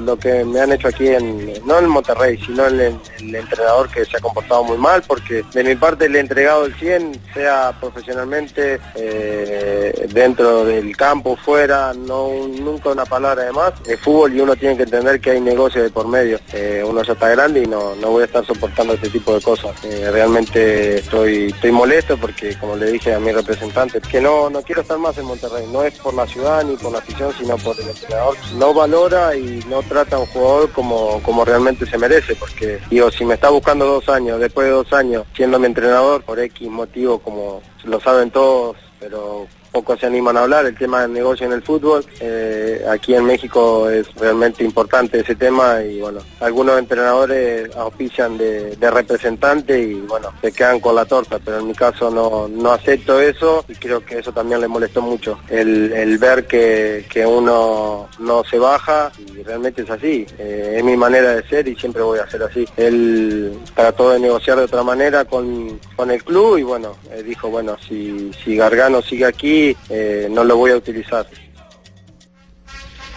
[0.00, 3.88] lo, que me han hecho aquí, en no en Monterrey, sino en el, el entrenador
[3.90, 7.20] que se ha comportado muy mal, porque de mi parte le he entregado el 100,
[7.34, 12.28] sea profesionalmente, eh, dentro del campo, fuera, no
[12.60, 13.72] nunca una palabra de más.
[13.86, 15.40] Es fútbol y uno tiene que entender que hay
[15.72, 16.38] de por medio.
[16.52, 19.40] Eh, uno ya está grande y no, no voy a estar soportando este tipo de
[19.40, 19.72] cosas.
[19.84, 24.62] Eh, realmente estoy, estoy molesto porque, como le dije a mi representante, que no, no
[24.62, 25.66] quiero estar más en Monterrey.
[25.72, 28.36] No es por la ciudad ni por la afición, sino por el entrenador.
[28.56, 33.10] No valora y no trata a un jugador como, como realmente se merece, porque digo,
[33.10, 36.68] si me está buscando dos años, después de dos años, siendo mi entrenador, por X
[36.68, 41.46] motivo, como lo saben todos, pero pocos se animan a hablar, el tema del negocio
[41.46, 42.06] en el fútbol.
[42.20, 48.76] Eh, aquí en México es realmente importante ese tema y bueno, algunos entrenadores auspician de,
[48.76, 52.70] de representante y bueno, se quedan con la torta, pero en mi caso no, no
[52.70, 58.08] acepto eso y creo que eso también le molestó mucho, el, ver que, que uno
[58.20, 62.02] no se baja y realmente es así, Eh, es mi manera de ser y siempre
[62.02, 62.64] voy a ser así.
[62.76, 67.76] Él trató de negociar de otra manera con, con el club y bueno, dijo, bueno,
[67.88, 71.26] si, si Gargano sigue aquí, eh, no lo voy a utilizar.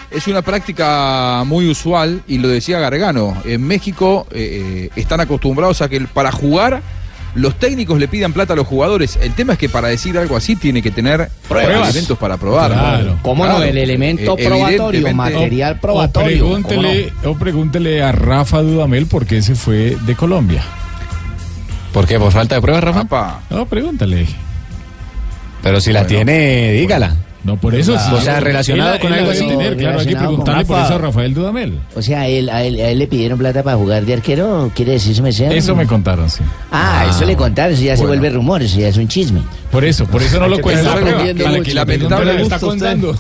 [0.10, 3.36] Es una práctica muy usual y lo decía Gargano.
[3.44, 6.82] En México eh, eh, están acostumbrados a que para jugar
[7.36, 9.20] los técnicos le pidan plata a los jugadores.
[9.22, 11.90] El tema es que para decir algo así tiene que tener Pruebas.
[11.90, 12.72] elementos para probar.
[12.72, 13.20] Claro.
[13.22, 13.62] ¿Cómo no?
[13.62, 16.44] El elemento probatorio, material O probatorio.
[16.46, 16.68] ¿cómo no?
[16.68, 20.64] pregúntele, o pregúntele a Rafa Dudamel por qué se fue de Colombia.
[21.92, 22.18] ¿Por qué?
[22.18, 23.40] ¿Por falta de pruebas, Rafa?
[23.50, 24.26] No, pregúntale.
[25.68, 27.14] Pero si la Bueno, tiene, dígala.
[27.44, 28.14] No, por eso sí.
[28.14, 29.48] O sea, relacionado Él- con él algo así.
[29.48, 31.80] tener, claro, hay que preguntarle por eso a Rafael Dudamel.
[31.96, 34.70] O sea, ¿a él, a, él, a él le pidieron plata para jugar de arquero,
[34.76, 35.50] ¿quiere decir eso me sea?
[35.52, 36.42] Eso me contaron, sí.
[36.72, 39.42] Ah, eso le contaron, eso ya se vuelve rumor, eso ya es un chisme.
[39.72, 41.18] Por eso, por eso no lo cuenta la prueba.
[41.20, 43.16] Para que la Lamentable le está contando.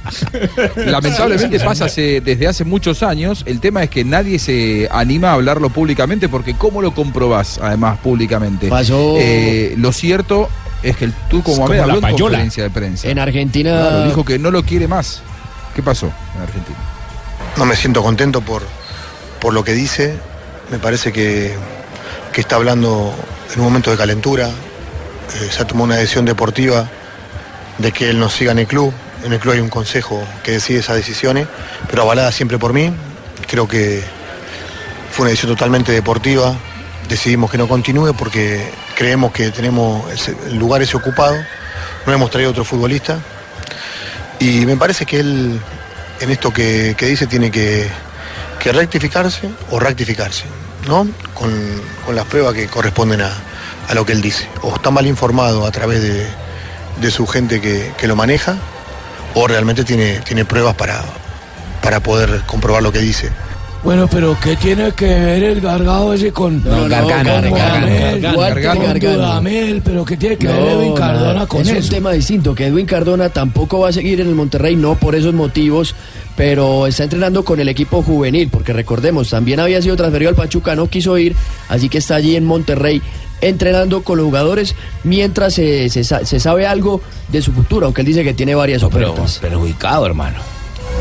[0.76, 3.42] Lamentablemente pasa hace- desde hace muchos años.
[3.46, 7.98] El tema es que nadie se anima a hablarlo públicamente porque ¿cómo lo comprobás además
[7.98, 8.68] públicamente?
[8.68, 10.48] Pasó- Eh, lo cierto
[10.82, 13.08] es que el Turco Mohamed como habló en conferencia de prensa.
[13.08, 15.22] En Argentina- Claro, dijo que no lo quiere más.
[15.74, 16.06] ¿Qué pasó
[16.36, 16.78] en Argentina?
[17.56, 18.62] No me siento contento por,
[19.40, 20.14] por lo que dice.
[20.70, 21.54] Me parece que,
[22.32, 23.14] que está hablando
[23.52, 24.48] en un momento de calentura.
[24.48, 26.88] Eh, se ha tomado una decisión deportiva
[27.78, 28.92] de que él no siga en el club.
[29.24, 31.46] En el club hay un consejo que decide esas decisiones,
[31.90, 32.90] pero avalada siempre por mí.
[33.46, 34.02] Creo que
[35.12, 36.54] fue una decisión totalmente deportiva.
[37.08, 40.04] Decidimos que no continúe porque creemos que tenemos
[40.46, 41.36] el lugar ese ocupado.
[42.06, 43.18] No hemos traído otro futbolista.
[44.38, 45.60] Y me parece que él,
[46.20, 47.88] en esto que, que dice, tiene que,
[48.58, 50.44] que rectificarse o rectificarse,
[50.86, 51.06] ¿no?
[51.34, 51.52] Con,
[52.06, 53.32] con las pruebas que corresponden a,
[53.88, 54.48] a lo que él dice.
[54.62, 56.26] O está mal informado a través de,
[57.00, 58.56] de su gente que, que lo maneja,
[59.34, 61.02] o realmente tiene, tiene pruebas para,
[61.82, 63.30] para poder comprobar lo que dice.
[63.82, 67.86] Bueno, pero ¿qué tiene que ver el gargado ese con No, no, Gargano, con Gargano,
[69.82, 71.78] pero ¿qué tiene que ver Edwin Cardona con es eso?
[71.78, 75.14] un tema distinto, que Edwin Cardona tampoco va a seguir en el Monterrey, no por
[75.14, 75.94] esos motivos,
[76.36, 80.74] pero está entrenando con el equipo juvenil, porque recordemos, también había sido transferido al Pachuca,
[80.74, 81.34] no quiso ir,
[81.68, 83.00] así que está allí en Monterrey
[83.40, 84.74] entrenando con los jugadores
[85.04, 88.82] mientras se, se se sabe algo de su futuro, aunque él dice que tiene varias
[88.82, 89.38] ofertas.
[89.38, 90.59] Perjudicado, hermano.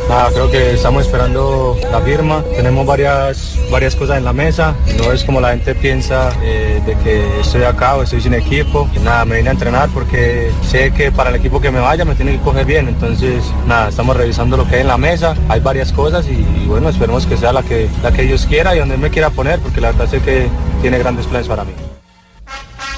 [0.09, 2.43] Nada, creo que estamos esperando la firma.
[2.55, 4.73] Tenemos varias, varias cosas en la mesa.
[4.97, 8.89] No es como la gente piensa eh, de que estoy acá o estoy sin equipo.
[9.03, 12.15] Nada, me vine a entrenar porque sé que para el equipo que me vaya me
[12.15, 12.87] tiene que coger bien.
[12.87, 15.35] Entonces, nada, estamos revisando lo que hay en la mesa.
[15.47, 18.75] Hay varias cosas y, y bueno, esperemos que sea la que, la que Dios quiera
[18.75, 20.47] y donde él me quiera poner porque la verdad sé que
[20.81, 21.71] tiene grandes planes para mí.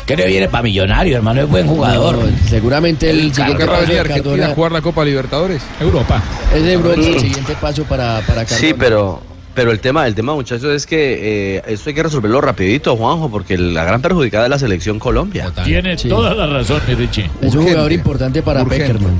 [0.06, 1.41] ¿Qué le viene para millonario, hermano?
[1.41, 2.18] Es buen jugador.
[2.18, 5.62] No, seguramente el ¿Qué siguiente querrá paso venir de Argentina a jugar la Copa Libertadores?
[5.80, 6.22] Europa.
[6.54, 8.60] es de Europa el siguiente paso para, para Cardona.
[8.60, 9.22] Sí, pero,
[9.54, 13.30] pero el tema, el tema, muchachos, es que eh, esto hay que resolverlo rapidito, Juanjo,
[13.30, 15.49] porque la gran perjudicada es la selección Colombia.
[15.64, 17.30] Tiene toda la razón, Richie.
[17.41, 18.88] Es un jugador importante para urgente.
[18.88, 19.14] Peckerman.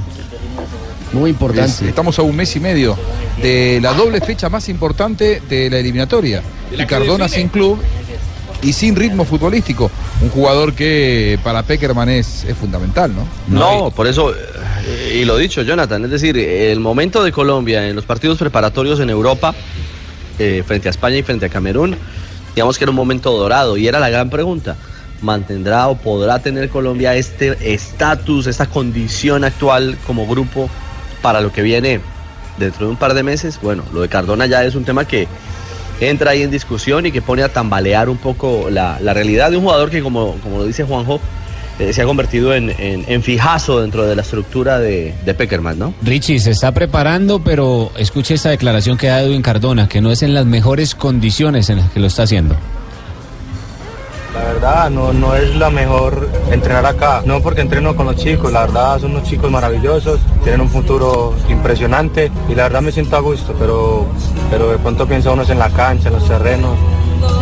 [1.14, 1.72] Muy importante.
[1.72, 2.98] Es- estamos a un mes y medio
[3.42, 6.42] de la doble fecha más importante de la eliminatoria.
[6.72, 7.42] la Y que Cardona define.
[7.42, 7.80] sin club
[8.62, 9.90] y sin ritmo futbolístico.
[10.22, 13.28] Un jugador que para Peckerman es, es fundamental, ¿no?
[13.48, 17.96] No, por eso, eh, y lo dicho, Jonathan, es decir, el momento de Colombia en
[17.96, 19.54] los partidos preparatorios en Europa,
[20.40, 21.96] eh, frente a España y frente a Camerún,
[22.56, 24.76] digamos que era un momento dorado y era la gran pregunta.
[25.22, 30.68] ¿Mantendrá o podrá tener Colombia este estatus, esta condición actual como grupo
[31.22, 32.02] para lo que viene
[32.58, 35.28] dentro de un par de meses, bueno, lo de Cardona ya es un tema que
[36.10, 39.58] entra ahí en discusión y que pone a tambalear un poco la, la realidad de
[39.58, 41.20] un jugador que, como, como lo dice Juanjo,
[41.80, 45.80] eh, se ha convertido en, en- en fijazo dentro de la estructura de, de Peckerman,
[45.80, 45.94] ¿no?
[46.04, 50.22] Richie se está preparando, pero escuche esta declaración que da Edwin Cardona, que no es
[50.22, 52.56] en las mejores condiciones en las que lo está haciendo.
[54.34, 57.22] La verdad, no, no es la mejor entrenar acá.
[57.26, 61.34] No porque entreno con los chicos, la verdad son unos chicos maravillosos, tienen un futuro
[61.50, 64.06] impresionante y la verdad me siento a gusto, pero,
[64.50, 66.78] pero de pronto piensa uno en la cancha, en los terrenos.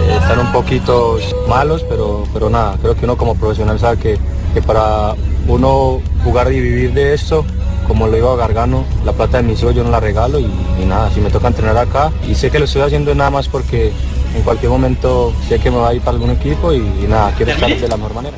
[0.07, 1.17] eh, están un poquito
[1.47, 4.17] malos, pero, pero nada, creo que uno como profesional sabe que,
[4.53, 5.13] que para
[5.47, 7.45] uno jugar y vivir de esto,
[7.89, 10.45] como lo digo a Gargano, la plata de mis hijos yo no la regalo y,
[10.45, 12.11] y nada, si me toca entrenar acá.
[12.29, 13.91] Y sé que lo estoy haciendo nada más porque
[14.35, 17.33] en cualquier momento sé que me va a ir para algún equipo y, y nada,
[17.35, 18.37] quiero estar de la mejor manera.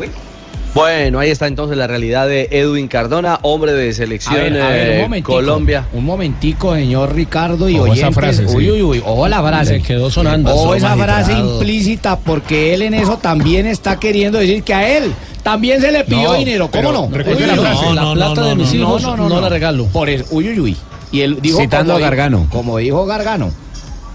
[0.74, 4.69] Bueno, ahí está entonces la realidad de Edwin Cardona, hombre de selección A ver, a
[4.69, 5.34] ver, un eh, momentico.
[5.34, 5.86] Colombia.
[5.91, 8.55] Un momentico, señor Ricardo y Ojo esa frase, sí.
[8.55, 9.74] Uy, uy, uy, ojo la frase.
[9.74, 10.53] Le quedó sonando.
[10.55, 11.26] Ojo esa Magistrado.
[11.26, 15.11] frase implícita porque él en eso también está queriendo decir que a él
[15.43, 16.69] también se le pidió No, dinero.
[16.72, 17.09] ¿Cómo no?
[17.11, 17.86] recuerde la frase.
[17.88, 19.86] no, La no, plata no, de no, mis no, hijos no, no no, la regalo.
[19.88, 20.78] Por eso, uy, uy, uy.
[21.11, 22.47] Y él dijo Citando como a Gargano.
[22.49, 23.51] Como dijo Gargano.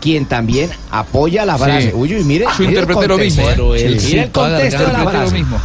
[0.01, 1.91] Quien también apoya la frase.
[1.91, 1.95] Sí.
[1.95, 2.47] Uy, uy, mire.
[2.57, 3.45] Su interpreté lo mismo.
[3.47, 5.25] Pero él Mire el contexto de la frase.
[5.27, 5.61] Lo mismo.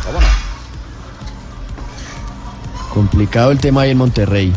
[2.94, 4.54] Complicado el tema ahí en Monterrey.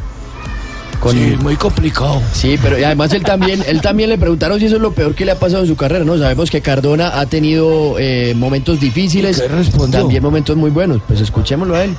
[1.11, 2.23] Sí, muy complicado.
[2.33, 5.15] Sí, pero y además él también, él también le preguntaron si eso es lo peor
[5.15, 6.17] que le ha pasado en su carrera, ¿no?
[6.17, 9.43] Sabemos que Cardona ha tenido eh, momentos difíciles,
[9.91, 11.03] también momentos muy buenos.
[11.07, 11.97] Pues escuchémoslo a él.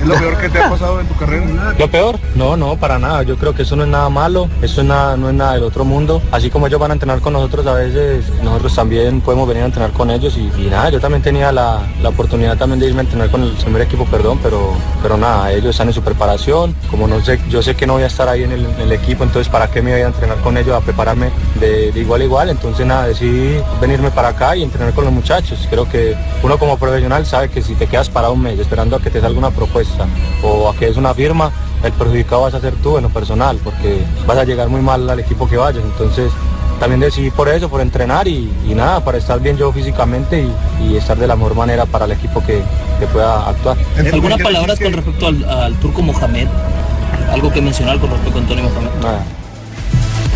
[0.00, 1.74] ¿Es lo peor que te ha pasado en tu carrera?
[1.78, 2.18] ¿Lo peor?
[2.34, 3.22] No, no, para nada.
[3.22, 5.62] Yo creo que eso no es nada malo, eso es nada, no es nada del
[5.62, 6.20] otro mundo.
[6.30, 9.66] Así como ellos van a entrenar con nosotros a veces, nosotros también podemos venir a
[9.66, 13.04] entrenar con ellos y, nada, yo también tenía la, la oportunidad también de irme a
[13.04, 14.72] entrenar con el primer equipo, perdón, pero,
[15.02, 16.74] pero nada, ellos están en su preparación.
[16.90, 19.48] Como no sé, yo sé que no voy a estar ahí en el, equipo, entonces
[19.48, 22.50] ¿para qué me voy a entrenar con ellos a prepararme de, de igual a igual?
[22.50, 25.66] Entonces nada, decidí venirme para acá y entrenar con los muchachos.
[25.68, 29.00] Creo que uno como profesional sabe que si te quedas parado un mes esperando a
[29.00, 29.85] que te salga una propuesta
[30.42, 31.50] o a que es una firma,
[31.82, 35.08] el perjudicado vas a ser tú en lo personal, porque vas a llegar muy mal
[35.08, 35.84] al equipo que vayas.
[35.84, 36.30] Entonces
[36.80, 40.84] también decidí por eso, por entrenar y, y nada, para estar bien yo físicamente y,
[40.84, 42.62] y estar de la mejor manera para el equipo que,
[42.98, 43.76] que pueda actuar.
[44.12, 46.48] ¿Algunas palabras con respecto al, al turco Mohamed?
[47.32, 48.90] ¿Algo que mencionar con respecto a Antonio Mohamed?
[49.02, 49.24] Nada.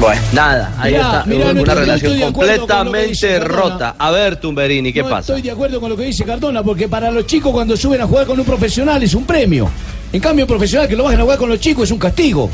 [0.01, 3.95] Bueno, nada, ahí está una no relación completamente rota.
[3.99, 5.35] A ver, Tumberini, ¿qué no pasa?
[5.35, 8.07] estoy de acuerdo con lo que dice Cardona, porque para los chicos cuando suben a
[8.07, 9.71] jugar con un profesional es un premio.
[10.11, 12.49] En cambio, un profesional que lo bajen a jugar con los chicos es un castigo.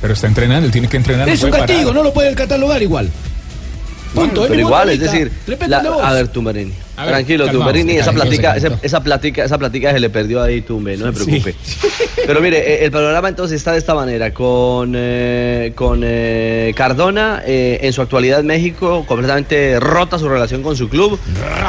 [0.00, 1.26] Pero está entrenando, él tiene que entrenar.
[1.26, 1.94] no es un castigo, parar.
[1.94, 3.10] no lo pueden catalogar igual.
[4.14, 4.46] Punto.
[4.48, 5.30] Pero igual, es decir,
[5.66, 6.72] la- a ver, Tumberini.
[7.04, 8.56] Ver, Tranquilo, Tumberini, esa calmaos.
[8.56, 11.54] esa, esa platica, esa platica se le perdió ahí, Tumbe, no se preocupe.
[12.26, 17.42] Pero mire, eh, el panorama entonces está de esta manera, con, eh, con eh, Cardona,
[17.46, 21.18] eh, en su actualidad México, completamente rota su relación con su club.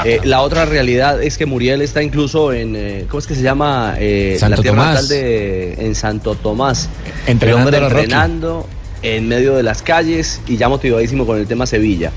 [0.06, 3.96] Eh, la otra realidad es que Muriel está incluso en, ¿cómo es que se llama?
[4.00, 5.10] Eh, Santo la tierra Tomás.
[5.10, 6.90] de, en Santo Tomás.
[7.28, 8.68] Entrenando el hombre entrenando
[9.04, 12.12] en medio de las calles y ya motivadísimo con el tema Sevilla.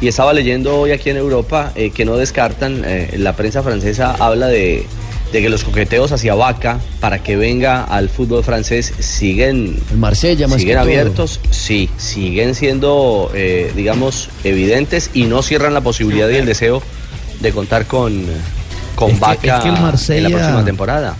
[0.00, 4.14] Y estaba leyendo hoy aquí en Europa eh, que no descartan, eh, la prensa francesa
[4.20, 4.86] habla de,
[5.32, 10.60] de que los coqueteos hacia Vaca para que venga al fútbol francés siguen, Marsella más
[10.60, 10.90] siguen que todo.
[10.90, 16.80] abiertos, sí, siguen siendo, eh, digamos, evidentes y no cierran la posibilidad y el deseo
[17.40, 18.24] de contar con,
[18.94, 21.16] con Es que- Vaca es que el en la próxima temporada.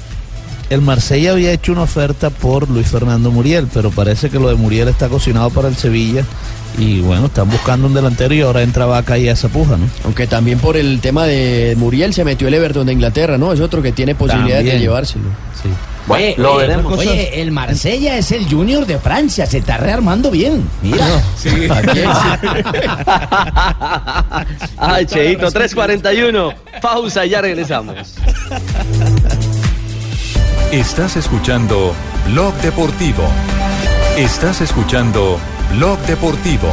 [0.70, 4.54] El Marsella había hecho una oferta por Luis Fernando Muriel, pero parece que lo de
[4.54, 6.24] Muriel está cocinado para el Sevilla.
[6.76, 9.88] Y bueno, están buscando un delantero y ahora entra Vaca y a esa puja, ¿no?
[10.04, 13.52] Aunque también por el tema de Muriel se metió el Everton de Inglaterra, ¿no?
[13.52, 15.24] Es otro que tiene posibilidades de llevárselo.
[15.62, 15.70] Sí.
[16.08, 16.98] Oye, lo oye, veremos.
[16.98, 20.68] Oye, el Marsella es el Junior de Francia, se está rearmando bien.
[20.82, 21.04] Mira.
[24.76, 26.54] Ay, Cheito, 3.41.
[26.80, 27.96] Pausa y ya regresamos.
[30.72, 31.94] Estás escuchando
[32.26, 33.22] Blog Deportivo.
[34.18, 35.38] Estás escuchando
[35.74, 36.68] Blog Deportivo.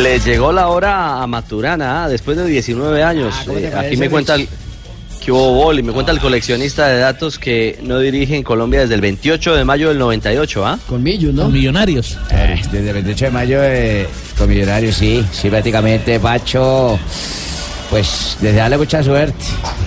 [0.00, 3.34] Le llegó la hora a Maturana, ah, después de 19 años.
[3.44, 4.48] ¿cómo te Eh, aquí me cuenta el,
[5.24, 8.80] que hubo bol y me cuenta el coleccionista de datos que no dirige en Colombia
[8.80, 10.78] desde el 28 de mayo del 98, ¿ah?
[10.86, 11.44] Con Millos, ¿no?
[11.44, 12.18] Con millonarios.
[12.30, 16.98] Eh, desde el 28 de mayo eh, con Millonarios, sí, sí, prácticamente, Pacho.
[17.92, 19.44] Pues desearle mucha suerte.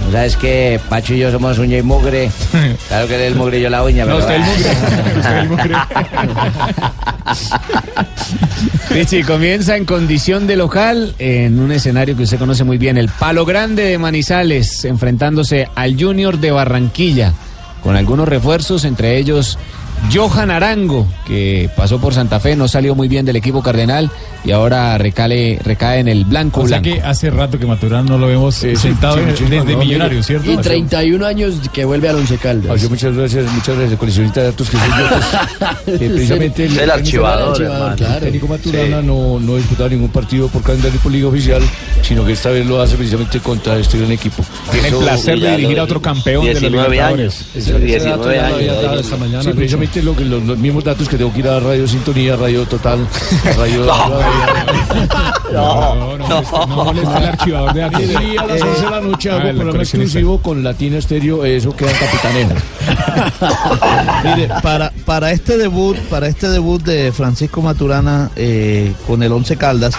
[0.08, 2.30] O sea, es que Pacho y yo somos uña y mugre.
[2.88, 4.06] Claro que él es el mugre y yo la uña.
[4.06, 4.70] No, pero- usted el mugre.
[5.18, 5.76] Usted el mugre.
[8.91, 13.10] Richie comienza en condición de local en un escenario que usted conoce muy bien, el
[13.10, 17.34] Palo Grande de Manizales, enfrentándose al Junior de Barranquilla,
[17.82, 19.58] con algunos refuerzos, entre ellos
[20.14, 24.10] Johan Arango, que pasó por Santa Fe, no salió muy bien del equipo cardenal
[24.43, 27.02] y ahora recale, recae en el blanco O sea blanco.
[27.02, 30.26] que hace rato que Maturana no lo vemos sentado sí, en- mucho desde mejor, Millonarios,
[30.28, 30.52] ¿cierto?
[30.52, 32.72] Y 31 años que vuelve al Once Caldas.
[32.72, 35.06] Oye, muchas gracias, muchas gracias, coleccionista de datos que soy yo.
[35.86, 37.88] pues, eh, precisamente El archivador, hermano.
[37.91, 38.20] El Claro.
[38.20, 41.64] técnico Maturana no, no ha disputado ningún partido por calendario por liga oficial,
[42.04, 44.43] sino que esta vez lo hace precisamente contra este gran equipo.
[44.72, 47.34] Tiene el placer de dirigir a otro campeón de los 19 Libertadores.
[47.34, 47.46] años.
[47.56, 49.41] Ese- ese dato ya lo había dado esta mañana.
[49.43, 49.50] Sí,
[49.96, 52.66] precisamente lo que, los, los mismos datos que tengo que ir a Radio Sintonía, Radio
[52.66, 53.08] Total,
[53.58, 53.86] Radio...
[55.52, 58.02] No, no, no, no molesta al archivador de datos.
[58.02, 61.74] Y a las 11 de la noche hago el programa exclusivo con Latina Estéreo, eso
[61.76, 62.56] queda en Capitanejo.
[64.24, 69.56] Mire, para, para este debut, para este debut de Francisco Maturana eh, con el Once
[69.58, 69.94] Caldas,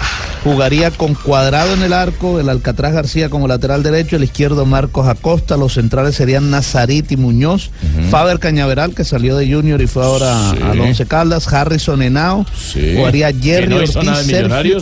[0.44, 5.08] jugaría con Cuadrado en el arco, el Alcatraz García como lateral derecho, el izquierdo Marcos
[5.08, 7.70] Acosta, los centrales serían Nazarit y Muñoz,
[8.10, 10.62] Faber Cañaveral que salió de Junior y fue ahora Sí.
[10.62, 12.44] al Once Caldas, Harrison Henao,
[12.96, 14.80] jugaría Jerry no Ortiz, Sergio-.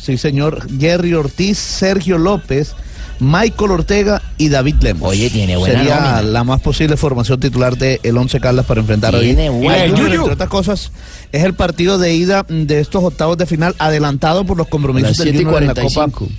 [0.00, 2.74] Sí, señor, Jerry Ortiz, Sergio López.
[3.20, 5.08] Michael Ortega y David Lemos.
[5.08, 6.22] Oye, tiene buena Sería nómina.
[6.22, 9.64] la más posible formación titular de el Once Caldas para enfrentar Tiene hoy.
[9.64, 10.92] buena al Junior, entre otras cosas,
[11.30, 15.28] es el partido de ida de estos octavos de final adelantado por los compromisos del
[15.28, 16.18] 7 y Junior en la 45.
[16.18, 16.32] Copa.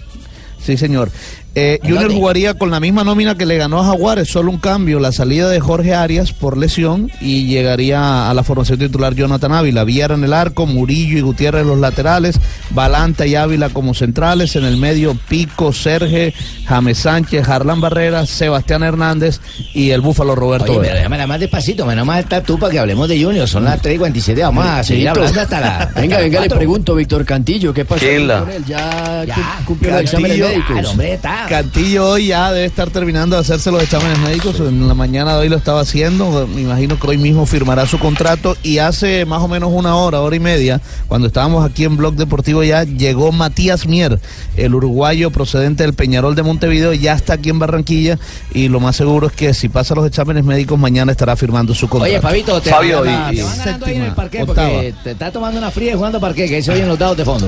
[0.64, 1.12] Sí, señor.
[1.56, 5.00] Eh, Junior jugaría con la misma nómina que le ganó a Jaguares, solo un cambio,
[5.00, 9.84] la salida de Jorge Arias por lesión y llegaría a la formación titular Jonathan Ávila.
[9.84, 12.40] Viera en el arco, Murillo y Gutiérrez en los laterales,
[12.72, 16.34] Balanta y Ávila como centrales, en el medio Pico, Serge,
[16.66, 19.40] James Sánchez, Harlan Barrera, Sebastián Hernández
[19.76, 20.72] y el Búfalo Roberto.
[20.72, 23.48] Oye, pero déjame nada más despacito, menos mal está tú para que hablemos de Junior.
[23.48, 25.78] Son las 3 y 47, vamos a seguir hablando hasta la.
[25.82, 28.40] hasta Venga, venga, le pregunto, Víctor Cantillo, ¿qué pasó ¿Quién la?
[28.40, 28.64] con él?
[28.66, 30.76] Ya, Ya, cum- cumplió exámenes Cantillo, médicos.
[30.76, 31.43] Ah, el hombre está.
[31.48, 34.60] Cantillo hoy ya debe estar terminando de hacerse los exámenes médicos.
[34.60, 36.48] En la mañana de hoy lo estaba haciendo.
[36.48, 38.56] Me imagino que hoy mismo firmará su contrato.
[38.64, 42.16] Y hace más o menos una hora, hora y media, cuando estábamos aquí en Blog
[42.16, 44.20] Deportivo ya, llegó Matías Mier,
[44.58, 46.94] el uruguayo procedente del Peñarol de Montevideo.
[46.94, 48.18] Ya está aquí en Barranquilla.
[48.54, 51.88] Y lo más seguro es que si pasa los exámenes médicos, mañana estará firmando su
[51.88, 52.12] contrato.
[52.12, 54.46] Oye, Fabito, te, Fabio, van, ganando- y- te van ganando ahí en el séptima, parque
[54.46, 57.26] porque te está tomando una fría y jugando parque, que se oyen los dados de
[57.26, 57.48] fondo.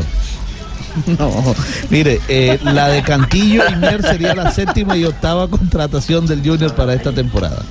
[1.20, 1.56] No,
[1.90, 6.74] mire, eh, la de Cantillo y Mier sería la séptima y octava contratación del Junior
[6.74, 7.62] para esta temporada.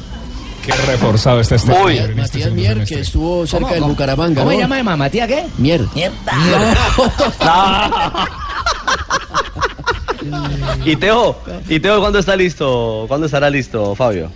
[0.65, 1.97] Qué reforzado está este Uy.
[1.97, 3.85] señor en este Matías Mier, que estuvo cerca ¿Cómo, del?
[3.85, 4.57] Bucaramanga, ¿Cómo ¿no?
[4.57, 4.97] se llama, mamá?
[4.97, 5.45] ¿Matías qué?
[5.59, 5.83] Mier.
[5.95, 6.17] Mierda.
[10.85, 11.37] Y Teo,
[11.69, 13.05] y Teo, ¿cuándo está listo?
[13.09, 14.31] ¿Cuándo estará listo, Fabio?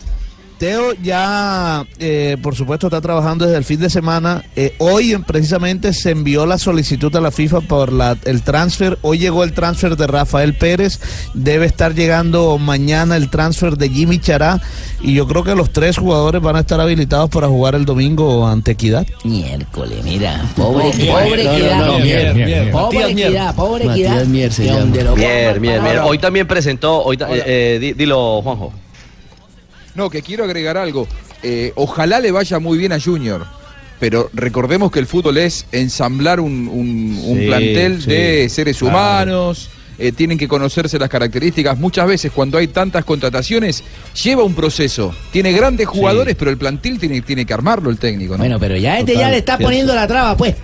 [0.58, 4.42] Teo ya, eh, por supuesto, está trabajando desde el fin de semana.
[4.56, 8.98] Eh, hoy precisamente se envió la solicitud a la FIFA por la, el transfer.
[9.02, 10.98] Hoy llegó el transfer de Rafael Pérez.
[11.32, 14.60] Debe estar llegando mañana el transfer de Jimmy Chará.
[15.00, 18.46] Y yo creo que los tres jugadores van a estar habilitados para jugar el domingo
[18.46, 19.06] ante Equidad.
[19.24, 20.42] Miércoles, mira.
[20.56, 22.72] Pobre, pobre equidad.
[22.72, 24.26] Pobre equidad, pobre Matías equidad.
[24.26, 25.98] Mier Mier.
[26.04, 28.72] Hoy también presentó, hoy, eh, eh, di- dilo, Juanjo.
[29.98, 31.08] No, que quiero agregar algo.
[31.42, 33.44] Eh, ojalá le vaya muy bien a Junior.
[33.98, 38.78] Pero recordemos que el fútbol es ensamblar un, un- un Sí, plantel sí, de seres
[38.78, 38.94] claro.
[38.96, 39.70] humanos.
[40.00, 41.76] eh, tienen que conocerse las características.
[41.76, 43.82] Muchas veces cuando hay tantas contrataciones,
[44.22, 45.12] lleva un proceso.
[45.32, 48.34] Tiene grandes jugadores, pero el plantel tiene, tiene que armarlo el técnico.
[48.34, 48.38] ¿no?
[48.38, 50.54] Bueno, pero ya este ya le está poniendo la traba, pues.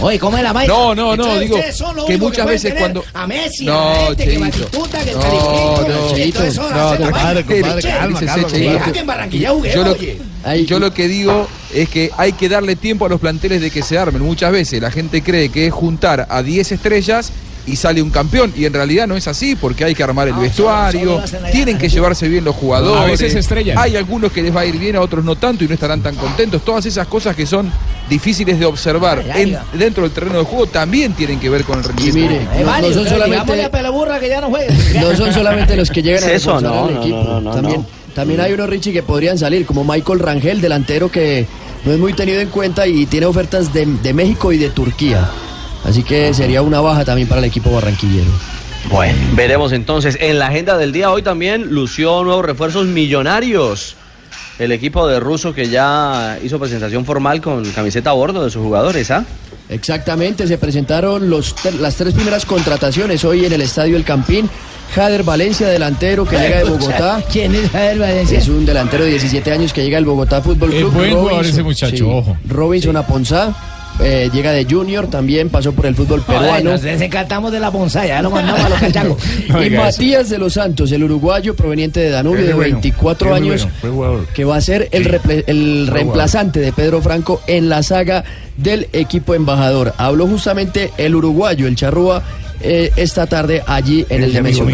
[0.00, 0.72] Oye, ¿cómo es la vaina?
[0.72, 1.58] No, no, no, digo
[2.06, 4.38] que muchas veces cuando- A Messi, No, a este, que.
[4.38, 8.92] Batistuta, que el No, no, Cheito, eso no, compadre, Che, calma, calma, Cheito, compadre.
[8.92, 10.18] que en Barranquilla jugué, yo lo, oye.
[10.66, 13.82] yo lo que digo es que hay que darle tiempo a los planteles de que
[13.82, 14.22] se armen.
[14.22, 17.32] Muchas veces la gente cree que es juntar a 10 estrellas
[17.66, 18.52] y sale un campeón.
[18.56, 21.20] Y en realidad no es así, porque hay que armar el No, vestuario,
[21.52, 23.02] tienen que llevarse bien los jugadores.
[23.02, 23.76] A veces se estrellan.
[23.78, 26.00] Hay algunos que les va a ir bien, a otros no tanto y no estarán
[26.02, 26.62] tan contentos.
[26.64, 27.70] Todas esas cosas que son
[28.08, 31.84] difíciles de observar en- dentro del terreno de juego también tienen que ver con el
[31.84, 32.32] Y rendimiento.
[32.34, 34.68] mire, Eh, no, son solamente a Pelaburra que ya no juegue.
[35.00, 36.60] no son solamente los que llegan a ¿Es eso?
[36.60, 37.16] No, al equipo.
[37.16, 37.86] no, no, no, también, no.
[38.14, 41.46] también hay unos Richie que podrían salir, como Michael Rangel, delantero que
[41.84, 45.28] no es muy tenido en cuenta y tiene ofertas de, de México y de Turquía.
[45.86, 48.30] Así que sería una baja también para el equipo barranquillero.
[48.90, 50.18] Bueno, veremos entonces.
[50.20, 53.96] En la agenda del día hoy también lució nuevos refuerzos millonarios.
[54.58, 58.62] El equipo de Russo que ya hizo presentación formal con camiseta a bordo de sus
[58.62, 59.24] jugadores, ¿ah?
[59.68, 64.48] Exactamente, se presentaron los, las tres primeras contrataciones hoy en el Estadio El Campín.
[64.94, 67.22] Jader Valencia, delantero que llega de Bogotá.
[67.30, 68.38] ¿Quién es Jader Valencia?
[68.38, 70.92] Es un delantero de 17 años que llega al Bogotá Fútbol Es Club.
[70.92, 72.02] buen jugador Robinson- ese muchacho, sí.
[72.02, 72.36] ojo.
[72.48, 73.54] Robinson Aponzá.
[74.00, 76.72] Eh, llega de Junior, también pasó por el fútbol peruano.
[76.72, 79.18] Nos desencantamos de la bonsai, ya lo mandamos a los cachacos.
[79.66, 83.68] y Matías de los Santos, el uruguayo proveniente de Danubio, de bueno, 24 muy años,
[83.82, 88.24] bueno, que va a ser el, el reemplazante de Pedro Franco en la saga
[88.56, 89.94] del equipo embajador.
[89.96, 92.22] Habló justamente el uruguayo, el Charrúa,
[92.60, 94.66] eh, esta tarde allí en el Nemesio.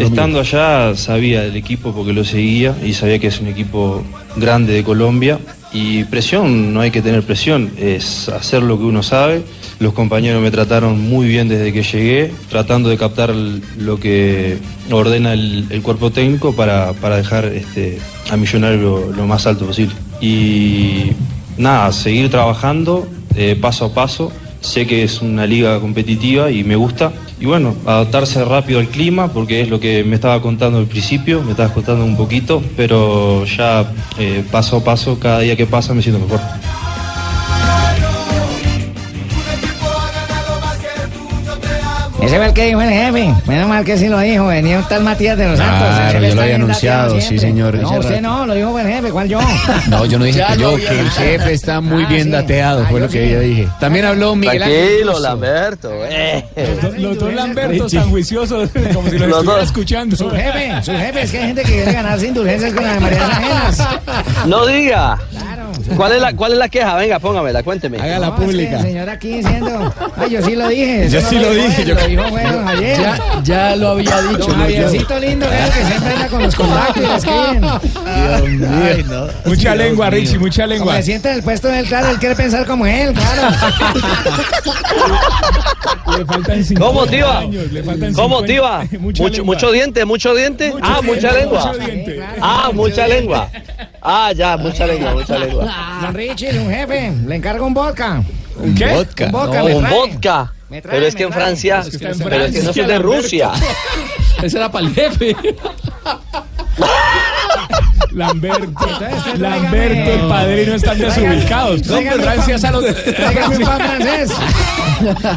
[0.00, 4.04] Estando allá sabía del equipo porque lo seguía y sabía que es un equipo
[4.36, 5.38] grande de Colombia
[5.72, 9.42] y presión, no hay que tener presión, es hacer lo que uno sabe.
[9.78, 14.58] Los compañeros me trataron muy bien desde que llegué, tratando de captar lo que
[14.90, 17.98] ordena el, el cuerpo técnico para, para dejar este,
[18.30, 19.94] a Millonario lo, lo más alto posible.
[20.20, 21.10] Y
[21.58, 24.32] nada, seguir trabajando eh, paso a paso.
[24.60, 27.12] Sé que es una liga competitiva y me gusta.
[27.38, 31.42] Y bueno, adaptarse rápido al clima, porque es lo que me estaba contando al principio,
[31.42, 35.92] me estabas contando un poquito, pero ya eh, paso a paso, cada día que pasa
[35.92, 36.40] me siento mejor.
[42.26, 43.34] Ese fue el que dijo el jefe.
[43.46, 44.46] Menos mal que sí lo dijo.
[44.46, 45.88] Venía un tal Matías de los Santos.
[45.88, 47.74] Claro, yo lo había anunciado, sí, señor.
[47.76, 49.10] No, usted no, lo dijo el jefe.
[49.10, 49.38] ¿Cuál yo?
[49.88, 52.30] No, yo no dije Ya que yo, que el jefe está muy Ah, bien sí.
[52.30, 53.32] dateado, Ah, fue lo que sí.
[53.32, 53.68] yo dije.
[53.80, 55.18] También habló Miguel Ángel Tranquilo.
[55.20, 55.90] Lamberto.
[56.08, 56.44] eh.
[56.98, 59.62] Los dos Lambertos tan juiciosos, como si los Los estuviera dos.
[59.64, 60.16] escuchando.
[60.16, 61.22] Su jefe, su jefe.
[61.22, 63.88] Es que hay gente que quiere ganarse indulgencias con la de María Ajenas.
[64.46, 65.18] No diga.
[65.96, 66.94] ¿Cuál es la, cuál es la queja?
[66.96, 67.98] Venga, póngamela, cuénteme.
[67.98, 69.94] No, es que el señor aquí diciendo.
[70.16, 71.08] Ay, yo sí lo dije.
[71.08, 73.00] Yo sí lo dije, él, yo- Lo dijo bueno ayer.
[73.00, 74.46] Ya, ya lo había dicho.
[74.48, 74.58] Don.
[74.60, 77.64] Javiercito lindo, creo que siempre anda con los contactos y le escriben.
[78.06, 79.26] Ay, no.
[79.44, 80.96] Mucha lengua, Richie, mucha lengua.
[80.96, 83.56] se siente en el puesto del claro, él quiere pensar como él, claro.
[86.18, 87.38] Le faltan ¿Cómo, 50 Tiba?
[87.40, 88.46] años, le faltan ¿Cómo, 50.
[88.46, 88.84] Tiba?
[89.00, 90.72] Mucha Mucho, mucho diente, mucho diente.
[90.82, 91.66] ah, mucha lengua.
[91.66, 92.20] mucho diente.
[92.40, 93.48] Ah, mucha lengua.
[94.02, 95.98] Ah, ya, mucha lengua, mucha lengua.
[96.02, 98.22] Don Richie, un jefe, le encargo un vodka.
[98.56, 98.86] ¿Un qué?
[98.86, 99.26] vodka?
[99.26, 99.94] Un vodka, No, me un trae.
[99.94, 100.52] vodka.
[100.68, 101.32] Me trae, Pero es que en.
[101.32, 102.98] Francia, Es que pero es que no soy de.
[102.98, 103.52] Rusia.
[104.42, 105.36] Ese era para el jefe.
[108.12, 108.86] Lamberto,
[109.36, 111.86] Lamberto, el padrino están desubicados.
[111.86, 112.56] No, pues Francia
[113.48, 114.32] un pan francés.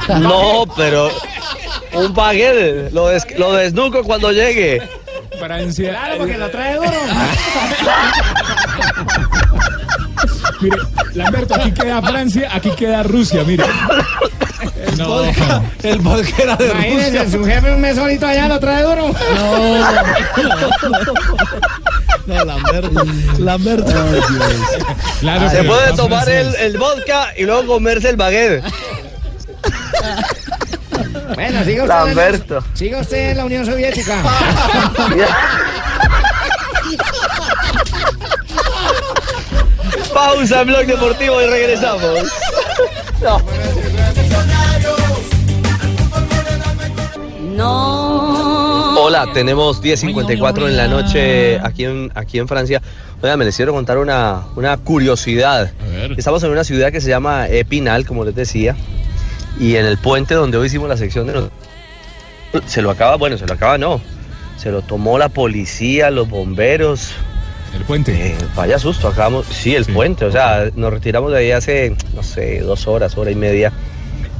[0.21, 1.09] No, pero
[1.93, 4.81] un baguette, lo, des, lo desnuco cuando llegue.
[5.37, 5.89] Francia.
[5.89, 6.91] Claro, porque lo trae duro.
[10.61, 10.77] Mire,
[11.13, 13.65] Lamberto, aquí queda Francia, aquí queda Rusia, mire.
[14.97, 15.23] No.
[15.83, 17.31] El vodka era de Imagínese, Rusia.
[17.31, 19.11] su jefe un mes solito allá lo trae duro.
[22.27, 23.01] No, Lamberto.
[23.39, 23.91] Lamberto.
[25.19, 28.63] Claro, Se pero puede tomar el, el vodka y luego comerse el baguette.
[31.35, 32.57] Bueno, siga usted, Lamberto.
[32.57, 34.15] En, siga usted en la Unión Soviética.
[40.13, 42.31] Pausa, blog deportivo y regresamos.
[43.21, 43.37] No.
[47.59, 49.03] No.
[49.03, 52.81] Hola, tenemos 10.54 en la noche aquí en, aquí en Francia.
[53.21, 55.69] Oiga, me les quiero contar una, una curiosidad.
[56.15, 58.77] Estamos en una ciudad que se llama Epinal, como les decía,
[59.59, 61.49] y en el puente donde hoy hicimos la sección de los...
[62.65, 63.99] Se lo acaba, bueno, se lo acaba no.
[64.55, 67.11] Se lo tomó la policía, los bomberos.
[67.75, 68.37] El puente.
[68.55, 69.47] vaya susto, acabamos...
[69.47, 73.31] Sí, el puente, o sea, nos retiramos de ahí hace, no sé, dos horas, hora
[73.31, 73.73] y media.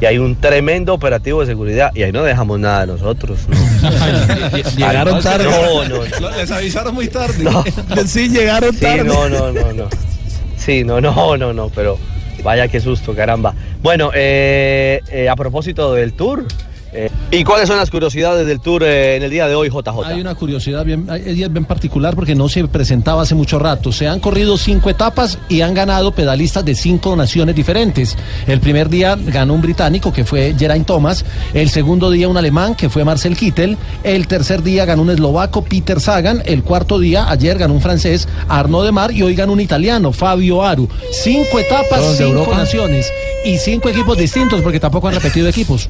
[0.01, 3.39] Y hay un tremendo operativo de seguridad y ahí no dejamos nada de nosotros.
[3.49, 3.57] ¿no?
[4.77, 5.43] Llegaron tarde.
[5.45, 6.37] No, no, no.
[6.37, 7.43] Les avisaron muy tarde.
[7.43, 7.63] No.
[8.05, 9.03] Sí, llegaron Sí, tarde.
[9.03, 9.89] no, no, no, no.
[10.57, 11.97] Sí, no, no, no, no, pero
[12.43, 13.53] vaya qué susto, caramba.
[13.81, 16.45] Bueno, eh, eh, a propósito del tour,
[16.91, 20.05] eh, ¿y cuáles son las curiosidades del tour eh, en el día de hoy, JJ?
[20.05, 23.91] Hay una curiosidad bien, bien particular porque no se presentaba hace mucho rato.
[23.91, 28.17] Se han corrido cinco etapas y han ganado pedalistas de cinco naciones diferentes.
[28.47, 31.25] El primer día ganó un británico que fue Geraint Thomas.
[31.53, 33.77] El segundo día un alemán que fue Marcel Kittel.
[34.03, 36.41] El tercer día ganó un eslovaco Peter Sagan.
[36.45, 40.63] El cuarto día ayer ganó un francés Arnaud Demar y hoy ganó un italiano Fabio
[40.63, 40.89] Aru.
[41.11, 42.57] Cinco etapas, ¿Todos de cinco Europa?
[42.57, 43.11] naciones
[43.45, 45.89] y cinco equipos distintos porque tampoco han repetido equipos.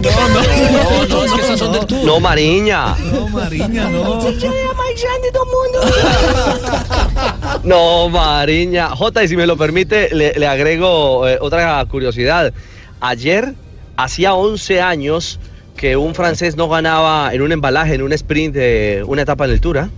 [0.00, 2.04] De No, no, es que esas son del tour.
[2.04, 2.94] No, Mariña.
[3.12, 4.20] No, Mariña, no.
[7.64, 8.90] No, Mariña.
[8.90, 12.52] J, y si me lo permite, le, le agrego eh, otra curiosidad.
[13.00, 13.54] Ayer,
[13.96, 15.40] hacía 11 años
[15.76, 19.50] que un francés no ganaba en un embalaje, en un sprint de una etapa en
[19.52, 19.78] el Tour.
[19.78, 19.88] ¿ah?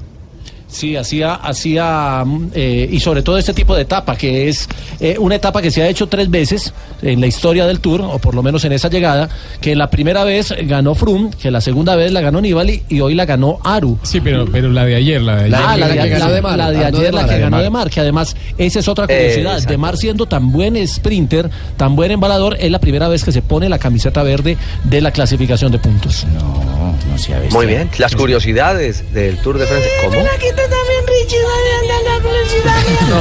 [0.69, 4.69] Sí, hacía, hacía mm, eh, y sobre todo este tipo de etapa, que es
[5.01, 8.19] eh, una etapa que se ha hecho tres veces en la historia del Tour, o
[8.19, 9.29] por lo menos en esa llegada,
[9.61, 13.15] que la primera vez ganó Froome, que la segunda vez la ganó Nibali y hoy
[13.15, 13.99] la ganó Aru.
[14.03, 15.51] Sí, pero, pero la de ayer, la de ayer.
[15.51, 16.59] La, la, que de, ganó la- de Mar.
[16.59, 19.63] la de ayer, la que ganó de Mar, que además esa es otra Eh, curiosidad.
[19.69, 19.77] de.
[19.79, 23.69] Mar siendo tan buen sprinter, tan buen embalador, es la primera vez que se pone
[23.69, 26.27] la camiseta verde de la clasificación de puntos.
[26.35, 26.76] No,
[27.09, 27.57] no se ha visto.
[27.57, 29.91] Muy bien, las curiosidades del Tour de Francia.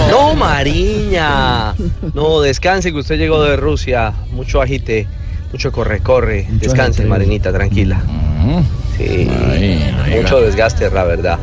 [0.10, 1.74] No, Mariña.
[2.14, 4.14] No, descanse que usted llegó de Rusia.
[4.32, 5.08] Mucho agite,
[5.52, 6.46] mucho corre, corre.
[6.50, 8.02] Descanse, Marinita, tranquila.
[8.98, 9.28] Sí,
[10.16, 11.40] mucho desgaste, la verdad.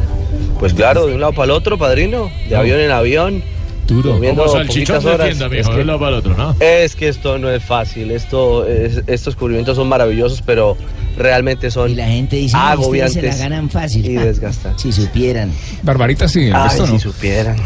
[0.59, 2.31] Pues claro, de un lado para el otro, padrino.
[2.49, 3.43] De avión en avión.
[3.87, 4.19] Duro.
[4.21, 5.27] Como salchichón de horas.
[5.29, 6.57] tienda, Es mijo, que- de un lado para otro, ¿no?
[6.61, 10.77] Es que esto no es fácil, esto es- estos cubrimientos son maravillosos, pero
[11.17, 14.07] realmente son Y la gente dice, "Ay, ustedes agobiantes se la ganan fácil.
[14.07, 14.83] y desgastantes.
[14.83, 15.51] Si supieran.
[15.83, 16.99] Barbarita sí, el Ay, resto si no.
[17.01, 17.57] supieran.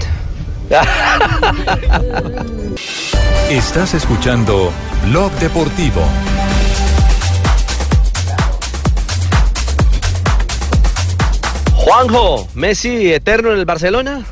[3.50, 4.72] Estás escuchando
[5.08, 6.02] Blog Deportivo.
[11.74, 14.24] Juanjo, Messi eterno en el Barcelona.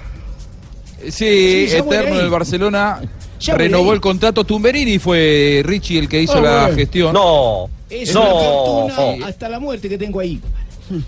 [1.11, 2.19] Sí, Sí, eterno ahí.
[2.19, 3.01] en el Barcelona.
[3.41, 6.77] Ya renovó el contrato Tumberini, fue Richie el que hizo Ah, la bueno.
[6.77, 7.13] gestión.
[7.13, 10.41] No, Es una fortuna hasta la muerte que tengo ahí.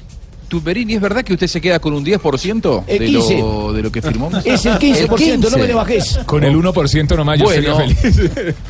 [0.49, 3.39] Tumberini, ¿es verdad que usted se queda con un 10% El de 15.
[3.39, 4.31] lo, de lo que firmó?
[4.45, 6.21] Es el 15%, no me le bajes.
[6.25, 7.77] Con el 1% nomás yo Bueno.
[7.79, 8.55] sería feliz.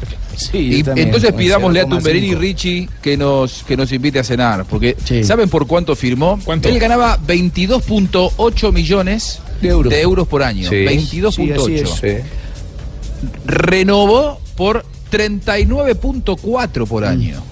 [0.53, 1.89] Y también, entonces pidámosle a 0,5.
[1.97, 6.39] Tumberini y Richie que nos, que nos invite a cenar, porque ¿saben por cuánto firmó?
[6.45, 6.69] ¿Cuánto?
[6.69, 10.69] Él ganaba 22.8 millones de euros, por año.
[10.69, 10.77] Sí.
[10.77, 11.87] 22.8.
[12.01, 12.25] Sí.
[13.47, 17.43] Renovó por 39.4 por año.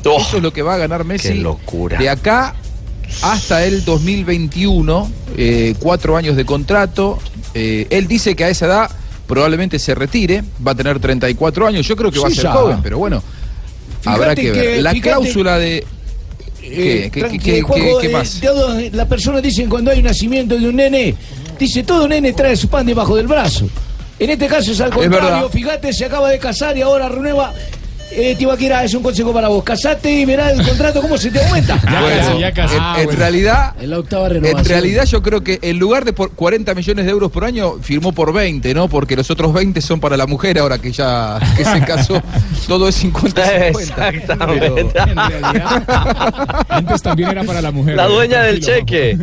[0.00, 1.98] Eso es lo que va a ganar Messi qué locura.
[1.98, 2.54] de acá
[3.22, 7.18] hasta el 2021, eh, cuatro años de contrato.
[7.54, 8.90] Eh, él dice que a esa edad
[9.26, 11.86] probablemente se retire, va a tener 34 años.
[11.86, 12.52] Yo creo que va a ser ya.
[12.52, 13.22] joven, pero bueno,
[14.04, 14.74] habrá que ver.
[14.76, 15.78] que- La fíjate- cláusula de.
[15.78, 15.84] Eh,
[16.62, 18.38] ¿Qué, qué, tranqui, qué- qué- qué eh, más?
[18.40, 21.14] todos- las personas dicen cuando hay un nacimiento de un nene,
[21.60, 23.68] dice todo nene trae su pan debajo del brazo.
[24.18, 27.52] En este caso es al contrario, fíjate, se acaba de casar y ahora renueva.
[28.12, 29.62] Eh, Tibaquira, es un consejo para vos.
[29.62, 31.76] Casate y verás el contrato cómo se te aumenta.
[31.76, 34.64] Bueno, en, en realidad, En la octava en renovación.
[34.64, 38.10] realidad yo creo que en lugar de por 40 millones de euros por año, firmó
[38.12, 38.88] por 20, ¿no?
[38.88, 42.20] Porque los otros 20 son para la mujer ahora que ya que se casó.
[42.66, 43.68] Todo es 50-50.
[43.68, 44.92] Exactamente.
[46.68, 47.94] Antes también era para la mujer.
[47.94, 49.16] La eh, dueña del cheque.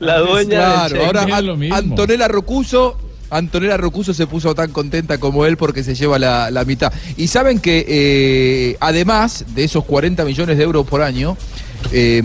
[0.00, 0.56] La dueña
[0.88, 1.76] Claro, del ahora Es lo mismo.
[1.76, 2.96] Antonella Rocuso.
[3.28, 6.92] Antonella Rocuso se puso tan contenta como él porque se lleva la, la mitad.
[7.16, 11.36] Y saben que eh, además de esos 40 millones de euros por año,
[11.92, 12.22] eh,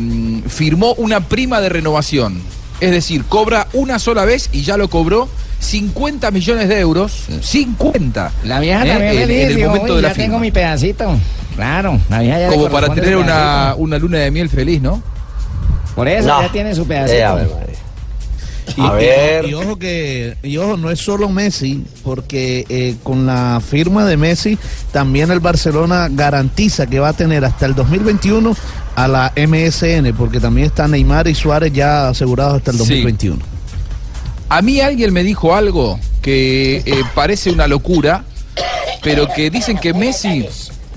[0.48, 2.42] firmó una prima de renovación.
[2.80, 7.26] Es decir, cobra una sola vez y ya lo cobró 50 millones de euros.
[7.42, 8.32] 50.
[8.46, 8.90] La vieja ¿eh?
[8.90, 11.16] también en, en el momento "Uy, de la ya tengo mi pedacito.
[11.56, 15.04] Claro, la vieja ya Como para tener una, una luna de miel feliz, ¿no?
[15.96, 16.42] Por eso No.
[16.42, 17.18] ya tiene su pedacito.
[17.18, 17.48] Eh, a ver,
[18.78, 19.46] Y, A y- ver.
[19.46, 24.18] y ojo que, y ojo, no es solo Messi, porque eh, con la firma de
[24.18, 24.58] Messi,
[24.92, 28.56] también el Barcelona garantiza que va a tener hasta el 2021
[28.96, 32.84] a la MSN, porque también está Neymar y Suárez ya asegurados hasta el Sí.
[32.84, 33.40] 2021.
[34.50, 38.24] A mí alguien me dijo algo que eh, parece una locura,
[39.04, 40.48] pero que dicen que Messi,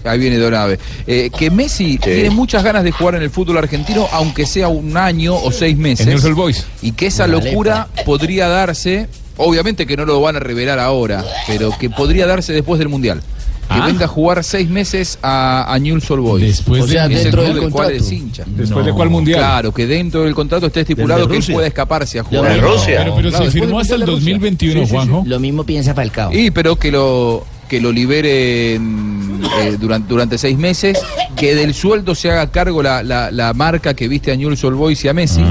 [0.05, 4.07] ahí viene Donave, eh, que Messi tiene muchas ganas de jugar en el fútbol argentino,
[4.13, 6.07] aunque sea un año o seis meses.
[6.07, 6.67] En Old Boys.
[6.83, 11.71] Y que esa locura podría darse, obviamente que no lo van a revelar ahora, pero
[11.79, 13.21] que podría darse después del Mundial.
[13.69, 13.87] Que Ah.
[13.87, 16.43] venga a jugar seis meses a, a Newell's Old Boys.
[16.43, 18.05] Después O sea, el dentro club del del cual contrato.
[18.07, 18.45] es hincha.
[18.47, 19.41] ¿Después de cuál mundial?
[19.41, 22.51] Claro, que dentro del contrato esté estipulado ¿Del de que él pueda escaparse a jugar.
[22.55, 23.01] de Rusia.
[23.03, 24.33] Pero- pero si después firmó hasta el Mundial de Rusia.
[24.39, 25.23] 2021, Juanjo.
[25.27, 26.33] Lo mismo piensa Falcao.
[26.33, 30.99] Y pero que lo que lo liberen eh, durante, durante seis meses,
[31.37, 34.77] que del sueldo se haga cargo la, la, la marca que viste a Newell's Old
[34.77, 35.43] Boys y a Messi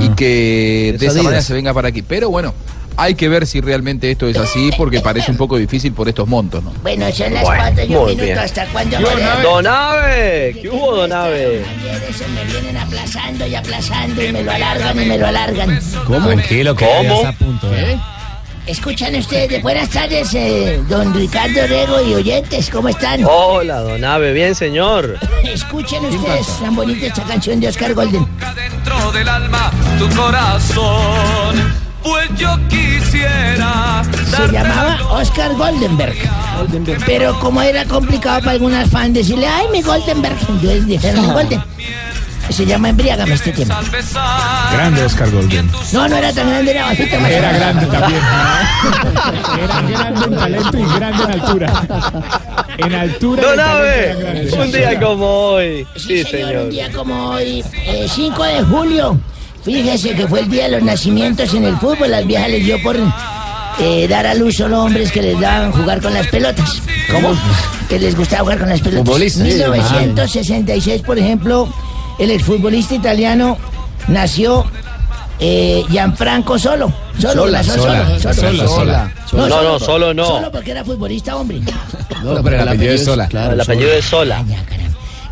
[0.00, 2.02] y que Es de esa manera se venga para aquí.
[2.02, 2.52] Pero bueno,
[2.96, 6.28] hay que ver si realmente esto es así porque parece un poco difícil por estos
[6.28, 6.72] montos, ¿no?
[6.82, 8.22] Bueno, son las Bueno, cuatro y un minuto.
[8.24, 8.38] bien.
[8.38, 8.98] ¿Hasta cuándo?
[9.42, 11.60] Donave, ¿qué hubo, Donave?
[12.08, 15.80] Eso me vienen aplazando y aplazando y me lo alargan y me lo alargan.
[16.06, 17.74] Tranquilo, que a punto.
[17.74, 17.98] ¿eh?
[18.66, 23.22] Escuchan ustedes, buenas tardes, eh, don Ricardo Rego y oyentes, ¿cómo están?
[23.24, 25.18] Hola, Donave, bien, señor.
[25.44, 28.26] Escuchen ustedes tan bonita esta canción de Oscar Golden.
[28.56, 31.74] dentro del alma tu corazón.
[32.02, 36.16] Pues yo quisiera Se llamaba Oscar Goldenberg.
[37.04, 41.62] Pero como era complicado para algunas fans decirle, ay, mi Goldenberg, entonces dijeron Golden.
[42.50, 43.80] Se llama Embriágame este tema.
[44.72, 45.70] Grande Oscar Golden.
[45.92, 47.30] No, no era tan grande, era bajito más.
[47.30, 48.20] Era grande también.
[49.62, 51.82] Era grande en talento y grande en altura.
[52.78, 53.42] En altura.
[53.54, 54.50] era grande.
[54.58, 55.86] un día como hoy.
[55.96, 56.56] Sí, señor, señor.
[56.64, 59.20] un día como hoy, eh, 5 de julio.
[59.64, 62.10] Fíjese que fue el día de los nacimientos en el fútbol.
[62.10, 62.96] Las viejas les dio por
[63.78, 66.82] eh, dar a luz solo hombres que les daban jugar con las pelotas.
[67.10, 67.34] ¿Cómo?
[67.88, 69.06] Que les gustaba jugar con las pelotas.
[69.06, 69.46] Futbolistas.
[69.46, 71.68] 1966, por ejemplo,
[72.18, 73.58] el exfutbolista italiano
[74.08, 74.64] nació
[75.40, 76.92] eh, Gianfranco Solo.
[77.18, 79.48] Solo, Sola, nació sola, solo, sola, sola.
[79.48, 80.26] No, no, solo no.
[80.26, 81.60] Solo porque era futbolista hombre.
[82.24, 83.28] No, pero el apellido es Sola.
[83.30, 84.44] El apellido es Sola.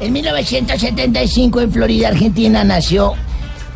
[0.01, 3.15] En 1975 en Florida, Argentina, nació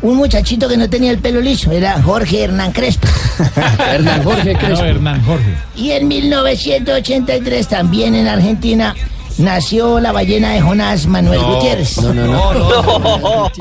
[0.01, 3.07] un muchachito que no tenía el pelo liso, era Jorge Hernán Crespo.
[3.91, 4.83] Hernán Jorge Crespo.
[4.83, 5.55] No, Hernán Jorge.
[5.75, 8.95] Y en 1983 también en Argentina
[9.37, 11.97] nació la ballena de Jonás Manuel No, Gutiérrez.
[12.01, 13.51] no, no, no.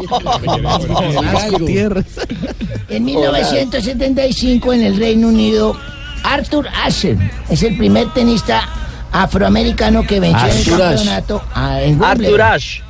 [2.88, 5.76] En 1975 en el Reino Unido,
[6.22, 7.16] Arthur Ashe
[7.48, 8.68] es el primer tenista
[9.12, 12.10] afroamericano que venció en el campeonato ah, en Wimbledon.
[12.40, 12.82] Arthur Ashe.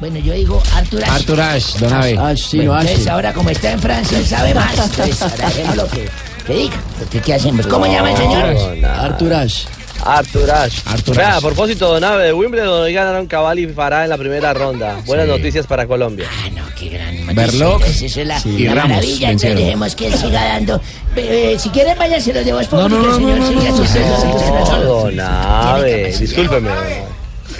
[0.00, 1.12] Bueno, yo digo Arthur Ashe.
[1.12, 2.16] Arthur Ashe, don Abe.
[2.18, 4.72] Ah, sí, Bueno, no, entonces ahora como está en Francia, él sabe más.
[4.72, 6.08] Entonces ahora lo que,
[6.46, 6.76] que diga.
[6.98, 7.66] Porque, ¿Qué hacemos?
[7.66, 8.84] ¿Cómo llama el señor?
[8.86, 9.66] Arthur Ashe.
[10.04, 10.82] Arthur Ashe.
[10.86, 14.52] Arthur a propósito, Don Abe, de Wimbledon hoy ganaron Cabal y Farah en la primera
[14.52, 15.00] ronda.
[15.06, 16.26] Buenas noticias para Colombia.
[16.30, 19.30] Ah, no, qué gran Berloc eso es la, y la Ramos maravilla.
[19.30, 20.80] Entonces dejemos que él siga dando.
[21.16, 23.38] Eh, si quiere, váyase los de voz pública, no, no, señor.
[23.38, 26.20] no, siga no, sus- no, sus- sus- No, sus- Don Abe, capacidad.
[26.20, 26.70] discúlpeme.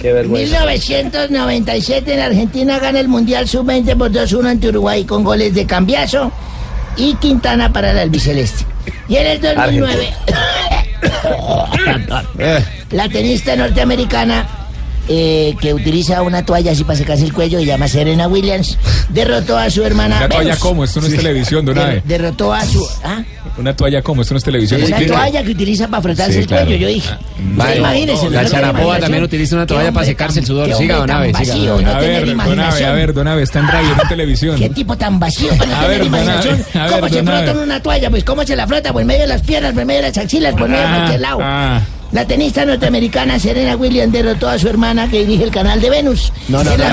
[0.02, 0.60] Qué vergüenza.
[0.66, 6.30] 1997 en Argentina gana el Mundial Sub-20 por 2-1 ante Uruguay con goles de Cambiaso
[6.96, 8.66] y Quintana para el albiceleste.
[9.08, 10.12] Y en el 2009,
[12.90, 14.63] la tenista norteamericana
[15.08, 18.78] eh, que utiliza una toalla así para secarse el cuello y llama Serena Williams
[19.10, 20.58] derrotó a su hermana Una toalla Venus.
[20.60, 23.22] como, esto no es televisión, Don Der- derrotó a su ¿ah?
[23.58, 24.82] Una toalla como, esto no es televisión.
[24.82, 26.66] una toalla que utiliza para frotarse Sí, el claro.
[26.66, 27.10] cuello yo dije
[27.56, 27.76] Vale.
[27.78, 30.74] imagínese La no tiene Charapoa también utiliza una toalla para secarse el sudor.
[30.74, 31.32] Siga, don siga.
[31.32, 31.90] vacío, no.
[31.90, 34.58] A ver, Don a ver, Don Abe, está en radio, en televisión.
[34.58, 36.54] Qué tipo tan vacío para no A tener ver, imaginación.
[36.74, 37.50] Abe, a ver, ¿Cómo se don frota Abe.
[37.50, 38.10] en una toalla?
[38.10, 40.54] Pues cómo se la frota, por medio de las piernas, por medio de las axilas,
[40.54, 41.38] por medio de Ah, cualquier lado.
[42.14, 46.32] La tenista norteamericana Serena Williams derrotó a su hermana que dirige el canal de Venus.
[46.46, 46.88] No, no, En no,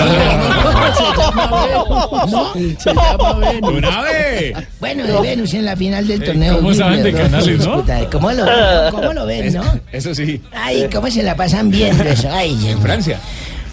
[2.26, 3.72] no, Se llama Venus.
[3.72, 4.56] Don Abe.
[4.80, 6.56] Bueno, de Venus en la final del torneo.
[6.56, 7.86] ¿cómo saben de canales, no?
[8.12, 8.46] ¿Cómo lo,
[8.90, 9.62] cómo lo ven, no?
[9.92, 10.42] Eso sí.
[10.54, 12.28] Ay, cómo se la pasan viendo eso.
[12.32, 12.80] Ay, mío.
[12.82, 13.20] Francia.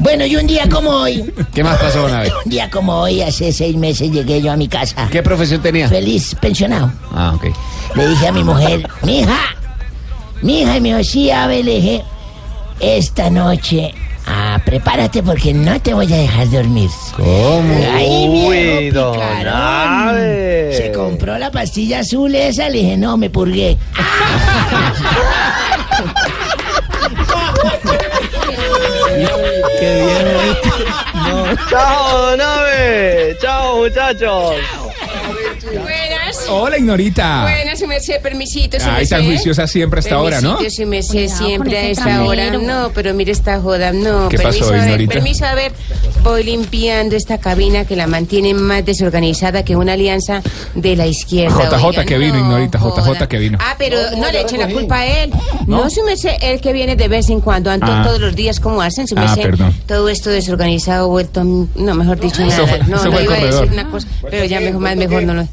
[0.00, 2.30] Bueno, y un día como hoy, ¿Qué más pasó, don Abe?
[2.44, 5.08] un día como hoy, hace seis meses llegué yo a mi casa.
[5.10, 5.88] ¿Qué profesión tenía?
[5.88, 6.92] Feliz pensionado.
[7.10, 7.46] Ah, ok.
[7.96, 9.56] Le dije a mi mujer, mija,
[10.42, 11.30] mija, y me dijo, sí,
[11.64, 12.02] dije,
[12.80, 13.94] esta noche,
[14.26, 16.90] ah, prepárate porque no te voy a dejar dormir.
[17.16, 17.74] ¿Cómo?
[17.92, 20.16] Ay, Uy, picarón.
[20.72, 23.76] Se compró la pastilla azul esa, le dije, no, me purgué.
[29.78, 33.36] Qué bien, Chao, Don Abe.
[33.40, 34.54] Chao, muchachos.
[36.50, 37.42] Hola, Ignorita.
[37.42, 39.24] Buenas, su merced, permisito, su está merced.
[39.24, 40.56] juiciosa siempre hasta ahora, ¿no?
[40.56, 42.50] Permisito, su merced, Cuidado siempre con a ese esta hora.
[42.52, 44.28] No, pero mire esta joda, no.
[44.28, 45.12] ¿Qué permiso, pasó, a ver, Ignorita?
[45.14, 45.72] permiso, a ver.
[46.22, 50.42] Voy limpiando esta cabina que la mantiene más desorganizada que una alianza
[50.74, 51.54] de la izquierda.
[51.70, 53.28] JJ oiga, que vino, no Ignorita, JJ joda.
[53.28, 53.58] que vino.
[53.60, 55.30] Ah, pero no, le echen la culpa a él.
[55.66, 58.02] No, su merced, él que viene de vez en cuando, Anto, Ah.
[58.04, 59.06] todos los días, ¿cómo hacen?
[59.06, 59.74] Su Ah, merced, perdón.
[59.86, 62.66] todo esto desorganizado, vuelto, no, mejor dicho, Eso nada.
[62.68, 64.96] fue- no, eso no fue el iba a decir una cosa, pero ya mejor, más
[64.96, 65.48] mejor no lo...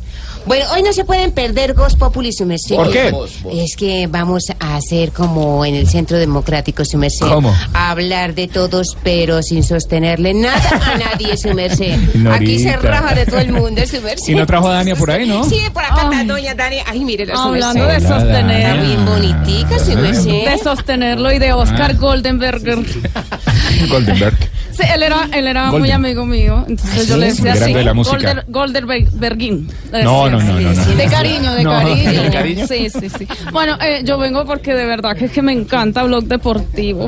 [0.45, 2.75] Bueno, hoy no se pueden perder Ghost Populi, su merced.
[2.75, 3.11] ¿Por qué?
[3.51, 7.25] Es que vamos a hacer como en el Centro Democrático, su merced.
[7.27, 7.53] ¿Cómo?
[7.73, 11.97] Hablar de todos, pero sin sostenerle nada a nadie, su merced.
[12.31, 14.31] Aquí se raja de todo el mundo, su merced.
[14.31, 15.43] Y no trajo a Dania por ahí, ¿no?
[15.45, 16.77] Sí, por acá está doña Dani.
[16.85, 18.61] Ay, mire, su Hablando de sostener.
[18.69, 20.45] Está bien bonitica, su merced.
[20.49, 21.97] De sostenerlo y de Oscar Ah.
[21.99, 22.77] Goldenberger.
[23.89, 24.37] Goldenberg.
[24.71, 25.95] Sí, él era, él era muy Golden.
[25.95, 26.65] amigo mío.
[26.67, 27.73] Entonces yo le decía así.
[27.73, 28.43] de la música.
[28.47, 29.69] Golder, Goldenbergin.
[30.03, 30.34] No.
[30.39, 30.85] No, no, no, no.
[30.95, 32.23] De cariño, de cariño.
[32.23, 32.67] ¿de cariño?
[32.67, 33.27] Sí, sí, sí.
[33.51, 37.07] Bueno, eh, yo vengo porque de verdad que es que me encanta Blog Deportivo.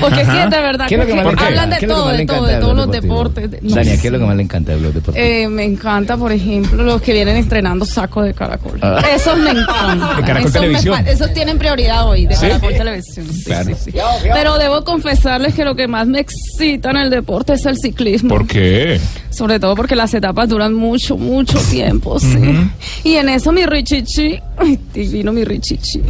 [0.00, 2.26] Porque es que de verdad ¿Qué que, hablan de ¿Qué es lo que todo, de
[2.26, 3.50] todo, de de todos los deportes.
[3.50, 4.00] de- no Dania.
[4.00, 5.24] ¿qué es lo que más le encanta del blog deportivo?
[5.24, 8.78] Eh, me encanta, por ejemplo, los que vienen estrenando saco de caracol.
[8.82, 9.00] Ah.
[9.14, 10.16] Esos me encantan.
[10.16, 10.94] De Caracol Esos me Televisión.
[11.04, 12.46] fa- esos tienen prioridad hoy, de ¿Sí?
[12.46, 13.26] Caracol Televisión.
[13.32, 13.76] Sí, Claro.
[13.82, 13.98] sí, sí.
[14.32, 18.28] Pero debo confesarles que lo que más me excita en el deporte es el ciclismo.
[18.30, 19.00] ¿Por qué?
[19.30, 22.65] Sobre todo porque las etapas duran mucho, mucho tiempo, sí.
[23.04, 26.00] Y en eso mi Richichi, ay, divino mi Richichi.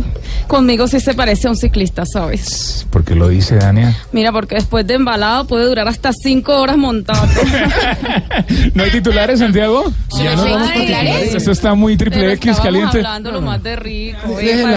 [0.46, 2.86] Conmigo sí se parece a un ciclista, ¿sabes?
[2.90, 3.96] ¿Por qué lo dice Dania?
[4.12, 7.26] Mira, porque después de embalado puede durar hasta cinco horas montado.
[8.74, 9.92] ¿No hay titulares, Santiago?
[10.18, 11.34] ¿Ya no damos titulares?
[11.34, 12.98] Eso está muy triple Pero X caliente.
[12.98, 14.36] hablando lo más de rico.
[14.36, 14.76] Déjela.